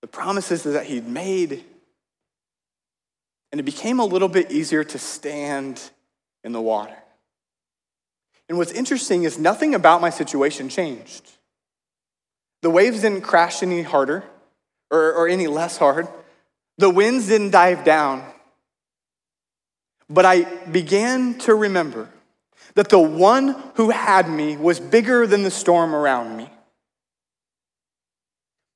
the 0.00 0.06
promises 0.06 0.62
that 0.62 0.86
he'd 0.86 1.08
made, 1.08 1.64
and 3.50 3.60
it 3.60 3.64
became 3.64 3.98
a 3.98 4.04
little 4.04 4.28
bit 4.28 4.52
easier 4.52 4.84
to 4.84 4.98
stand 4.98 5.80
in 6.44 6.52
the 6.52 6.60
water. 6.60 6.96
And 8.48 8.58
what's 8.58 8.72
interesting 8.72 9.24
is 9.24 9.38
nothing 9.38 9.74
about 9.74 10.00
my 10.00 10.10
situation 10.10 10.68
changed. 10.68 11.30
The 12.62 12.70
waves 12.70 13.02
didn't 13.02 13.22
crash 13.22 13.62
any 13.62 13.82
harder 13.82 14.24
or, 14.90 15.12
or 15.12 15.28
any 15.28 15.46
less 15.46 15.76
hard. 15.76 16.08
The 16.78 16.90
winds 16.90 17.28
didn't 17.28 17.50
dive 17.50 17.84
down, 17.84 18.24
but 20.10 20.24
I 20.24 20.44
began 20.66 21.38
to 21.40 21.54
remember 21.54 22.08
that 22.74 22.88
the 22.88 22.98
one 22.98 23.54
who 23.74 23.90
had 23.90 24.28
me 24.28 24.56
was 24.56 24.80
bigger 24.80 25.26
than 25.26 25.42
the 25.42 25.50
storm 25.50 25.94
around 25.94 26.36
me. 26.36 26.50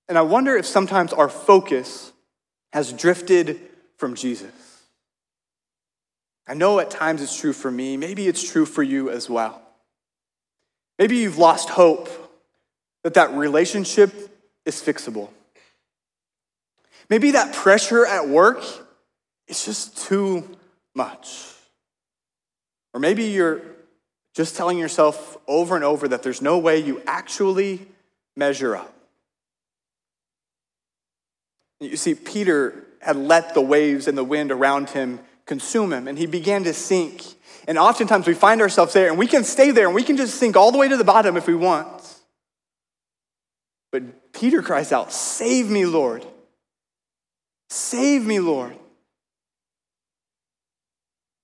And 0.09 0.17
I 0.17 0.23
wonder 0.23 0.57
if 0.57 0.65
sometimes 0.65 1.13
our 1.13 1.29
focus 1.29 2.13
has 2.73 2.93
drifted 2.93 3.61
from 3.97 4.15
Jesus. 4.15 4.68
I 6.49 6.55
know 6.55 6.81
at 6.81 6.91
times 6.91 7.21
it's 7.21 7.39
true 7.39 7.53
for 7.53 7.71
me. 7.71 7.99
Maybe 7.99 8.27
it's 8.27 8.51
true 8.51 8.65
for 8.65 8.83
you 8.83 9.11
as 9.11 9.29
well. 9.29 9.61
Maybe 10.99 11.19
you've 11.19 11.37
lost 11.37 11.69
hope 11.69 12.09
that 13.05 13.15
that 13.15 13.33
relationship 13.35 14.13
is 14.65 14.83
fixable. 14.83 15.29
Maybe 17.11 17.33
that 17.33 17.55
pressure 17.55 18.07
at 18.07 18.29
work 18.29 18.65
is 19.47 19.65
just 19.65 19.99
too 19.99 20.49
much. 20.95 21.45
Or 22.95 23.01
maybe 23.01 23.25
you're 23.25 23.61
just 24.35 24.57
telling 24.57 24.79
yourself 24.79 25.37
over 25.47 25.77
and 25.77 25.85
over 25.85 26.09
that 26.09 26.23
there's 26.23 26.41
no 26.41 26.59
way 26.59 26.79
you 26.79 27.03
actually 27.07 27.87
measure 28.37 28.75
up. 28.77 28.95
You 31.81 31.97
see, 31.97 32.15
Peter 32.15 32.85
had 33.01 33.17
let 33.17 33.55
the 33.55 33.61
waves 33.61 34.09
and 34.09 34.19
the 34.19 34.25
wind 34.25 34.51
around 34.51 34.91
him 34.91 35.21
consume 35.49 35.93
him, 35.93 36.07
and 36.07 36.17
he 36.17 36.27
began 36.27 36.63
to 36.65 36.73
sink. 36.73 37.25
And 37.67 37.77
oftentimes 37.77 38.27
we 38.27 38.35
find 38.35 38.61
ourselves 38.61 38.93
there, 38.93 39.09
and 39.09 39.19
we 39.19 39.27
can 39.27 39.43
stay 39.43 39.73
there, 39.73 39.87
and 39.87 39.95
we 39.95 40.05
can 40.05 40.17
just 40.17 40.37
sink 40.37 40.57
all 40.57 40.71
the 40.71 40.79
way 40.79 40.89
to 40.89 40.97
the 40.97 41.05
bottom 41.05 41.37
if 41.37 41.49
we 41.49 41.57
want. 41.57 41.89
But 43.91 44.33
Peter 44.33 44.63
cries 44.63 44.93
out, 44.93 45.13
Save 45.13 45.69
me, 45.69 45.87
Lord. 45.87 46.25
Save 47.71 48.25
me, 48.25 48.39
Lord. 48.39 48.77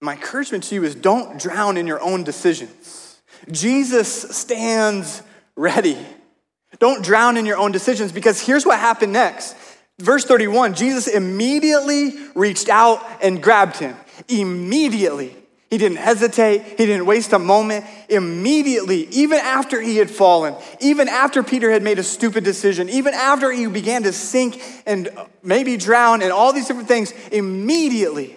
My 0.00 0.12
encouragement 0.12 0.64
to 0.64 0.74
you 0.74 0.84
is 0.84 0.94
don't 0.94 1.40
drown 1.40 1.76
in 1.76 1.86
your 1.86 2.00
own 2.00 2.24
decisions. 2.24 3.18
Jesus 3.50 4.36
stands 4.36 5.22
ready. 5.56 5.98
Don't 6.78 7.02
drown 7.02 7.36
in 7.36 7.46
your 7.46 7.56
own 7.56 7.72
decisions 7.72 8.12
because 8.12 8.40
here's 8.40 8.66
what 8.66 8.78
happened 8.78 9.12
next. 9.12 9.56
Verse 10.00 10.24
31 10.24 10.74
Jesus 10.74 11.06
immediately 11.06 12.14
reached 12.34 12.68
out 12.68 13.04
and 13.22 13.42
grabbed 13.42 13.76
him. 13.78 13.96
Immediately. 14.28 15.36
He 15.70 15.78
didn't 15.78 15.98
hesitate. 15.98 16.62
He 16.62 16.86
didn't 16.86 17.04
waste 17.04 17.32
a 17.32 17.38
moment. 17.40 17.84
Immediately, 18.08 19.08
even 19.08 19.40
after 19.40 19.80
he 19.80 19.96
had 19.96 20.08
fallen, 20.08 20.54
even 20.78 21.08
after 21.08 21.42
Peter 21.42 21.68
had 21.68 21.82
made 21.82 21.98
a 21.98 22.04
stupid 22.04 22.44
decision, 22.44 22.88
even 22.88 23.12
after 23.12 23.50
he 23.50 23.66
began 23.66 24.04
to 24.04 24.12
sink 24.12 24.62
and 24.86 25.08
maybe 25.42 25.76
drown 25.76 26.22
and 26.22 26.30
all 26.30 26.52
these 26.52 26.68
different 26.68 26.86
things, 26.86 27.12
immediately, 27.32 28.36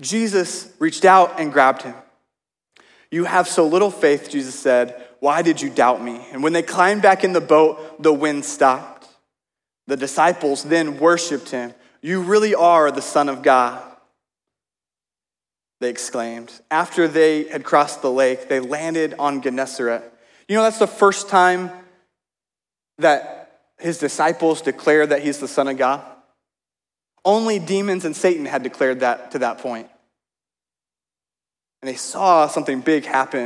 Jesus 0.00 0.72
reached 0.80 1.04
out 1.04 1.38
and 1.38 1.52
grabbed 1.52 1.82
him. 1.82 1.94
You 3.12 3.24
have 3.24 3.46
so 3.46 3.68
little 3.68 3.90
faith, 3.92 4.28
Jesus 4.28 4.58
said. 4.58 5.00
Why 5.20 5.42
did 5.42 5.62
you 5.62 5.70
doubt 5.70 6.02
me? 6.02 6.26
And 6.32 6.42
when 6.42 6.52
they 6.52 6.62
climbed 6.62 7.02
back 7.02 7.22
in 7.22 7.32
the 7.32 7.40
boat, 7.40 8.02
the 8.02 8.12
wind 8.12 8.44
stopped. 8.44 8.97
The 9.88 9.96
disciples 9.96 10.62
then 10.62 10.98
worshiped 10.98 11.50
him. 11.50 11.74
You 12.00 12.22
really 12.22 12.54
are 12.54 12.92
the 12.92 13.02
Son 13.02 13.28
of 13.28 13.42
God 13.42 13.82
they 15.80 15.90
exclaimed. 15.90 16.52
After 16.70 17.06
they 17.06 17.44
had 17.44 17.64
crossed 17.64 18.02
the 18.02 18.10
lake, 18.10 18.48
they 18.48 18.60
landed 18.60 19.14
on 19.18 19.42
Gennesaret. 19.42 20.02
You 20.48 20.56
know, 20.56 20.62
that's 20.62 20.78
the 20.78 20.86
first 20.86 21.28
time 21.28 21.70
that 22.98 23.60
his 23.78 23.98
disciples 23.98 24.60
declared 24.60 25.10
that 25.10 25.22
he's 25.22 25.38
the 25.38 25.48
Son 25.48 25.68
of 25.68 25.76
God. 25.76 26.02
Only 27.24 27.58
demons 27.58 28.04
and 28.04 28.16
Satan 28.16 28.44
had 28.44 28.62
declared 28.62 29.00
that 29.00 29.32
to 29.32 29.40
that 29.40 29.58
point. 29.58 29.88
And 31.80 31.88
they 31.88 31.94
saw 31.94 32.48
something 32.48 32.80
big 32.80 33.04
happen. 33.04 33.42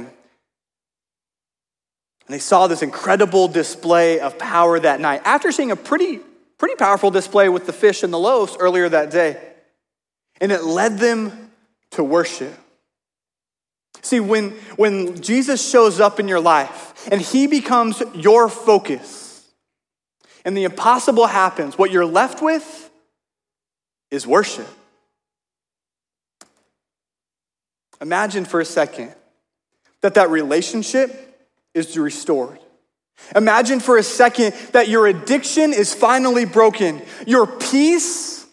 And 2.27 2.29
they 2.29 2.39
saw 2.39 2.67
this 2.67 2.83
incredible 2.83 3.49
display 3.49 4.21
of 4.21 4.39
power 4.39 4.79
that 4.81 5.01
night 5.01 5.21
after 5.25 5.53
seeing 5.53 5.71
a 5.71 5.77
pretty, 5.77 6.21
pretty 6.63 6.77
powerful 6.77 7.11
display 7.11 7.49
with 7.49 7.67
the 7.67 7.73
fish 7.73 8.05
and 8.05 8.13
the 8.13 8.19
loaves 8.19 8.57
earlier 8.61 8.89
that 8.89 9.11
day. 9.11 9.37
And 10.41 10.53
it 10.53 10.63
led 10.63 10.97
them 10.97 11.51
to 11.91 12.05
worship. 12.05 12.57
See, 14.01 14.21
when, 14.21 14.51
when 14.77 15.21
Jesus 15.21 15.69
shows 15.69 15.99
up 15.99 16.21
in 16.21 16.29
your 16.29 16.39
life 16.39 17.09
and 17.11 17.21
he 17.21 17.49
becomes 17.49 18.01
your 18.15 18.49
focus, 18.49 19.45
and 20.45 20.57
the 20.57 20.63
impossible 20.63 21.27
happens, 21.27 21.77
what 21.77 21.91
you're 21.91 22.07
left 22.07 22.41
with 22.41 22.91
is 24.13 24.25
worship. 24.25 24.69
Imagine 28.01 28.45
for 28.45 28.61
a 28.61 28.65
second 28.65 29.13
that 30.01 30.15
that 30.15 30.31
relationship 30.31 31.51
is 31.75 31.99
restored. 31.99 32.61
Imagine 33.35 33.81
for 33.81 33.97
a 33.97 34.03
second 34.03 34.55
that 34.73 34.89
your 34.89 35.07
addiction 35.07 35.73
is 35.73 35.95
finally 35.95 36.45
broken. 36.45 37.03
Your 37.27 37.47
peace 37.47 38.47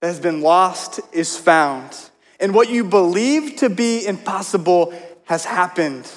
that 0.00 0.08
has 0.08 0.20
been 0.20 0.40
lost 0.40 1.00
is 1.12 1.36
found 1.36 1.96
and 2.40 2.54
what 2.54 2.70
you 2.70 2.84
believe 2.84 3.56
to 3.56 3.68
be 3.68 4.06
impossible 4.06 4.94
has 5.24 5.44
happened. 5.44 6.10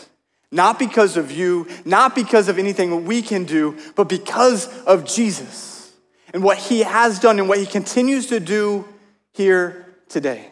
Not 0.51 0.79
because 0.79 1.17
of 1.17 1.31
you, 1.31 1.67
not 1.83 2.15
because 2.15 2.47
of 2.47 2.57
anything 2.57 3.05
we 3.05 3.21
can 3.21 3.43
do, 3.43 3.77
but 3.95 4.07
because 4.07 4.67
of 4.83 5.05
Jesus 5.05 5.91
and 6.33 6.43
what 6.43 6.57
he 6.57 6.81
has 6.81 7.19
done 7.19 7.39
and 7.39 7.49
what 7.49 7.59
he 7.59 7.65
continues 7.65 8.27
to 8.27 8.39
do 8.39 8.87
here 9.33 9.85
today. 10.09 10.49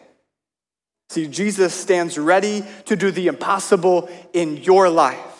See, 1.08 1.28
Jesus 1.28 1.74
stands 1.74 2.18
ready 2.18 2.64
to 2.86 2.96
do 2.96 3.10
the 3.10 3.26
impossible 3.26 4.08
in 4.32 4.56
your 4.58 4.88
life. 4.88 5.31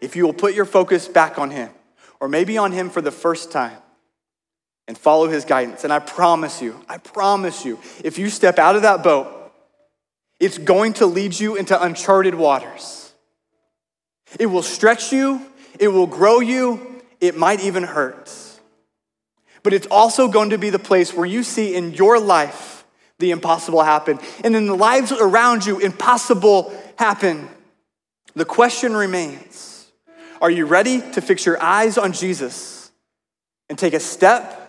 If 0.00 0.16
you 0.16 0.24
will 0.24 0.34
put 0.34 0.54
your 0.54 0.64
focus 0.64 1.08
back 1.08 1.38
on 1.38 1.50
him, 1.50 1.70
or 2.20 2.28
maybe 2.28 2.58
on 2.58 2.72
him 2.72 2.90
for 2.90 3.00
the 3.00 3.10
first 3.10 3.50
time, 3.50 3.76
and 4.88 4.96
follow 4.96 5.28
his 5.28 5.44
guidance. 5.44 5.84
And 5.84 5.92
I 5.92 5.98
promise 5.98 6.62
you, 6.62 6.80
I 6.88 6.98
promise 6.98 7.64
you, 7.64 7.78
if 8.04 8.18
you 8.18 8.30
step 8.30 8.58
out 8.58 8.76
of 8.76 8.82
that 8.82 9.02
boat, 9.02 9.32
it's 10.38 10.58
going 10.58 10.94
to 10.94 11.06
lead 11.06 11.38
you 11.38 11.56
into 11.56 11.80
uncharted 11.80 12.34
waters. 12.34 13.12
It 14.38 14.46
will 14.46 14.62
stretch 14.62 15.12
you, 15.12 15.40
it 15.78 15.88
will 15.88 16.06
grow 16.06 16.40
you, 16.40 17.02
it 17.20 17.36
might 17.36 17.60
even 17.60 17.82
hurt. 17.82 18.32
But 19.62 19.72
it's 19.72 19.86
also 19.88 20.28
going 20.28 20.50
to 20.50 20.58
be 20.58 20.70
the 20.70 20.78
place 20.78 21.12
where 21.12 21.26
you 21.26 21.42
see 21.42 21.74
in 21.74 21.92
your 21.92 22.20
life 22.20 22.84
the 23.18 23.30
impossible 23.30 23.82
happen. 23.82 24.20
And 24.44 24.54
in 24.54 24.66
the 24.66 24.76
lives 24.76 25.10
around 25.10 25.66
you, 25.66 25.78
impossible 25.78 26.72
happen. 26.98 27.48
The 28.34 28.44
question 28.44 28.94
remains 28.94 29.75
Are 30.40 30.50
you 30.50 30.66
ready 30.66 31.00
to 31.12 31.20
fix 31.20 31.46
your 31.46 31.62
eyes 31.62 31.98
on 31.98 32.12
Jesus 32.12 32.76
and 33.68 33.78
take 33.78 33.94
a 33.94 34.00
step 34.00 34.66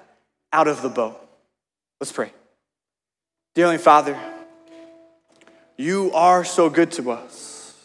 out 0.52 0.68
of 0.68 0.82
the 0.82 0.90
boat. 0.90 1.20
Let's 2.00 2.12
pray. 2.12 2.32
Dear 3.56 3.66
Heavenly 3.66 3.84
Father, 3.84 4.20
you 5.78 6.12
are 6.14 6.44
so 6.44 6.70
good 6.70 6.92
to 6.94 7.12
us. 7.12 7.76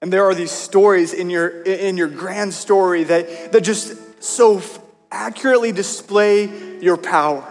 And 0.00 0.12
there 0.12 0.24
are 0.24 0.34
these 0.34 0.50
stories 0.50 1.12
in 1.12 1.30
your, 1.30 1.62
in 1.62 1.96
your 1.96 2.08
grand 2.08 2.52
story 2.54 3.04
that, 3.04 3.52
that 3.52 3.60
just 3.62 4.22
so 4.22 4.60
accurately 5.10 5.70
display 5.70 6.80
your 6.80 6.96
power. 6.96 7.48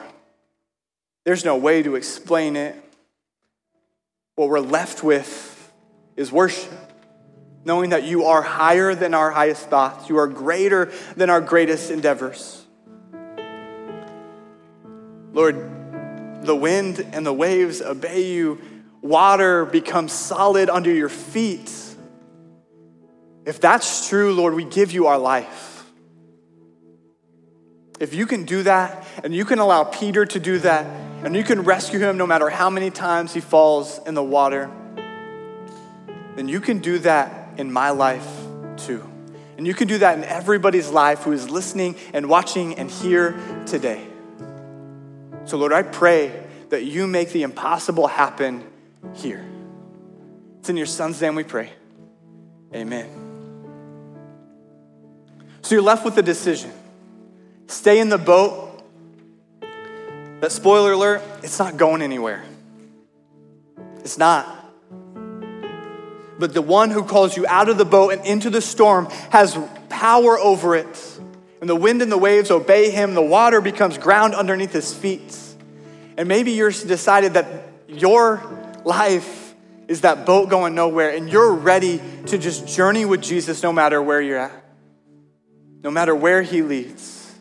There's 1.24 1.46
no 1.46 1.56
way 1.56 1.84
to 1.84 1.96
explain 1.96 2.56
it. 2.56 2.76
What 4.36 4.50
we're 4.50 4.60
left 4.60 5.04
with 5.04 5.72
is 6.18 6.32
worship, 6.32 6.91
knowing 7.64 7.92
that 7.92 8.04
you 8.04 8.26
are 8.26 8.42
higher 8.42 8.96
than 8.96 9.14
our 9.14 9.32
highest 9.32 9.70
thoughts, 9.70 10.10
you 10.10 10.18
are 10.18 10.28
greater 10.28 10.92
than 11.16 11.30
our 11.30 11.42
greatest 11.42 11.92
endeavors. 11.92 12.66
Lord, 15.34 15.56
the 16.44 16.56
wind 16.56 17.06
and 17.14 17.26
the 17.26 17.34
waves 17.34 17.82
obey 17.82 18.32
you. 18.32 18.60
Water 19.02 19.66
becomes 19.66 20.12
solid 20.12 20.70
under 20.70 20.92
your 20.92 21.10
feet. 21.10 21.72
If 23.46 23.60
that's 23.60 24.10
true, 24.10 24.34
Lord, 24.34 24.54
we 24.54 24.66
give 24.66 24.92
you 24.92 25.08
our 25.08 25.18
life. 25.18 25.86
If 28.00 28.14
you 28.14 28.26
can 28.26 28.46
do 28.46 28.64
that, 28.64 29.06
and 29.24 29.34
you 29.34 29.46
can 29.46 29.60
allow 29.60 29.84
Peter 29.84 30.26
to 30.26 30.40
do 30.40 30.58
that, 30.60 30.86
and 31.24 31.36
you 31.36 31.44
can 31.44 31.62
rescue 31.62 32.00
him 32.00 32.18
no 32.18 32.26
matter 32.26 32.50
how 32.50 32.70
many 32.70 32.90
times 32.90 33.34
he 33.34 33.40
falls 33.40 34.00
in 34.08 34.16
the 34.16 34.24
water, 34.24 34.72
then 36.36 36.48
you 36.48 36.60
can 36.60 36.80
do 36.80 36.98
that 37.00 37.41
in 37.58 37.72
my 37.72 37.90
life 37.92 38.28
too. 38.78 39.08
And 39.58 39.68
you 39.68 39.74
can 39.74 39.88
do 39.88 40.00
that 40.00 40.18
in 40.18 40.24
everybody's 40.24 40.90
life 40.90 41.24
who 41.24 41.32
is 41.32 41.50
listening 41.50 41.96
and 42.14 42.28
watching 42.28 42.76
and 42.76 42.90
here 42.90 43.40
today. 43.66 44.06
So, 45.46 45.58
Lord, 45.58 45.74
I 45.74 45.84
pray 45.84 46.44
that 46.70 46.84
you 46.84 47.06
make 47.06 47.30
the 47.30 47.44
impossible 47.44 48.08
happen 48.08 48.64
here. 49.16 49.46
It's 50.60 50.70
in 50.70 50.78
your 50.78 50.86
son's 50.86 51.22
name 51.22 51.36
we 51.36 51.44
pray. 51.44 51.72
Amen. 52.74 53.10
So 55.62 55.76
you're 55.76 55.84
left 55.84 56.06
with 56.06 56.18
a 56.18 56.24
decision 56.24 56.72
stay 57.68 58.00
in 58.00 58.10
the 58.10 58.18
boat 58.18 58.84
That 60.42 60.52
spoiler 60.52 60.94
alert, 60.94 61.22
it's 61.44 61.60
not 61.60 61.78
going 61.78 62.02
anywhere. 62.02 62.44
It's 64.00 64.18
not. 64.18 64.61
But 66.42 66.56
the 66.56 66.62
one 66.64 66.90
who 66.90 67.04
calls 67.04 67.38
you 67.38 67.46
out 67.46 67.70
of 67.70 67.78
the 67.78 67.86
boat 67.86 68.14
and 68.14 68.26
into 68.26 68.50
the 68.50 68.62
storm 68.62 69.06
has 69.30 69.56
power 69.90 70.40
over 70.40 70.76
it. 70.76 71.20
And 71.62 71.70
the 71.70 71.76
wind 71.76 72.02
and 72.02 72.12
the 72.12 72.18
waves 72.18 72.50
obey 72.50 72.90
him. 72.90 73.14
The 73.14 73.22
water 73.22 73.62
becomes 73.62 74.00
ground 74.00 74.34
underneath 74.34 74.74
his 74.74 74.92
feet. 74.92 75.38
And 76.18 76.28
maybe 76.28 76.54
you're 76.54 76.72
decided 76.72 77.36
that 77.36 77.46
your 77.88 78.42
life 78.84 79.54
is 79.88 80.02
that 80.02 80.26
boat 80.26 80.50
going 80.50 80.74
nowhere 80.74 81.12
and 81.12 81.32
you're 81.32 81.54
ready 81.54 82.02
to 82.26 82.40
just 82.40 82.68
journey 82.68 83.06
with 83.06 83.22
Jesus 83.22 83.62
no 83.62 83.72
matter 83.72 84.02
where 84.02 84.20
you're 84.20 84.40
at, 84.40 84.66
no 85.84 85.92
matter 85.92 86.16
where 86.16 86.42
he 86.42 86.64
leads. 86.64 87.36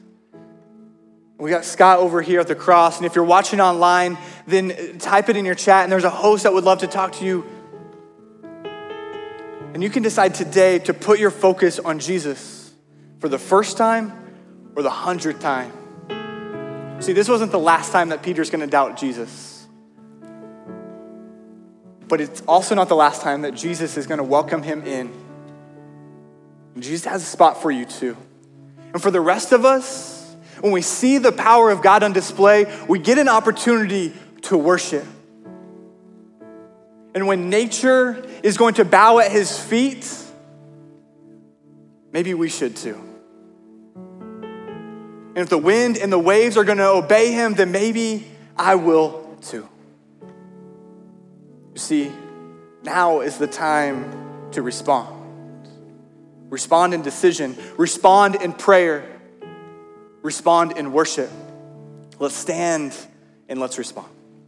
We 1.39 1.49
got 1.49 1.65
Scott 1.65 2.01
over 2.01 2.21
here 2.21 2.41
at 2.41 2.49
the 2.49 2.55
cross. 2.55 2.99
And 2.99 3.07
if 3.07 3.15
you're 3.15 3.25
watching 3.25 3.63
online, 3.63 4.19
then 4.47 4.99
type 4.99 5.31
it 5.31 5.39
in 5.39 5.47
your 5.47 5.55
chat, 5.55 5.85
and 5.85 5.91
there's 5.91 6.05
a 6.05 6.11
host 6.11 6.43
that 6.43 6.53
would 6.53 6.65
love 6.65 6.81
to 6.81 6.87
talk 6.87 7.13
to 7.13 7.25
you. 7.25 7.47
And 9.81 9.85
you 9.85 9.89
can 9.89 10.03
decide 10.03 10.35
today 10.35 10.79
to 10.81 10.93
put 10.93 11.19
your 11.19 11.31
focus 11.31 11.79
on 11.79 12.01
Jesus 12.01 12.71
for 13.19 13.31
the 13.31 13.39
first 13.39 13.79
time 13.79 14.13
or 14.77 14.83
the 14.83 14.91
hundredth 14.91 15.41
time. 15.41 15.73
See, 17.01 17.15
this 17.15 17.31
wasn't 17.31 17.51
the 17.51 17.59
last 17.59 17.91
time 17.91 18.11
that 18.11 18.23
Peter's 18.23 18.51
going 18.51 18.61
to 18.61 18.67
doubt 18.67 18.99
Jesus. 18.99 19.67
But 22.09 22.21
it's 22.21 22.43
also 22.43 22.75
not 22.75 22.91
the 22.91 22.95
last 22.95 23.23
time 23.23 23.41
that 23.41 23.55
Jesus 23.55 23.97
is 23.97 24.07
going 24.07 24.19
to 24.19 24.23
welcome 24.23 24.63
him 24.63 24.83
in. 24.83 25.11
And 26.75 26.83
Jesus 26.83 27.07
has 27.07 27.23
a 27.23 27.25
spot 27.25 27.63
for 27.63 27.71
you 27.71 27.87
too. 27.87 28.19
And 28.93 29.01
for 29.01 29.11
the 29.11 29.23
rest 29.23 29.53
of 29.53 29.65
us, 29.65 30.37
when 30.61 30.73
we 30.73 30.83
see 30.83 31.17
the 31.17 31.33
power 31.33 31.71
of 31.71 31.81
God 31.81 32.03
on 32.03 32.13
display, 32.13 32.71
we 32.87 32.99
get 32.99 33.17
an 33.17 33.31
opportunity 33.31 34.13
to 34.43 34.59
worship. 34.59 35.07
And 37.15 37.27
when 37.27 37.51
nature 37.51 38.25
is 38.43 38.57
going 38.57 38.75
to 38.75 38.85
bow 38.85 39.19
at 39.19 39.33
his 39.33 39.59
feet, 39.59 40.09
maybe 42.13 42.35
we 42.35 42.49
should 42.49 42.77
too. 42.77 43.01
And 45.31 45.39
if 45.39 45.49
the 45.49 45.59
wind 45.59 45.97
and 45.97 46.13
the 46.13 46.19
waves 46.19 46.57
are 46.57 46.65
going 46.65 46.79
to 46.79 46.89
obey 46.89 47.33
him, 47.33 47.55
then 47.55 47.73
maybe 47.73 48.27
I 48.57 48.75
will 48.75 49.37
too. 49.43 49.69
You 51.73 51.79
see, 51.79 52.13
now 52.83 53.21
is 53.21 53.39
the 53.39 53.47
time 53.47 54.51
to 54.53 54.63
respond. 54.63 55.17
Respond 56.49 56.95
in 56.95 57.03
decision, 57.03 57.57
respond 57.77 58.35
in 58.37 58.53
prayer, 58.53 59.21
respond 60.23 60.73
in 60.73 60.93
worship. 60.93 61.31
Let's 62.19 62.35
stand 62.35 62.97
and 63.49 63.61
let's 63.61 63.79
respond. 63.79 64.09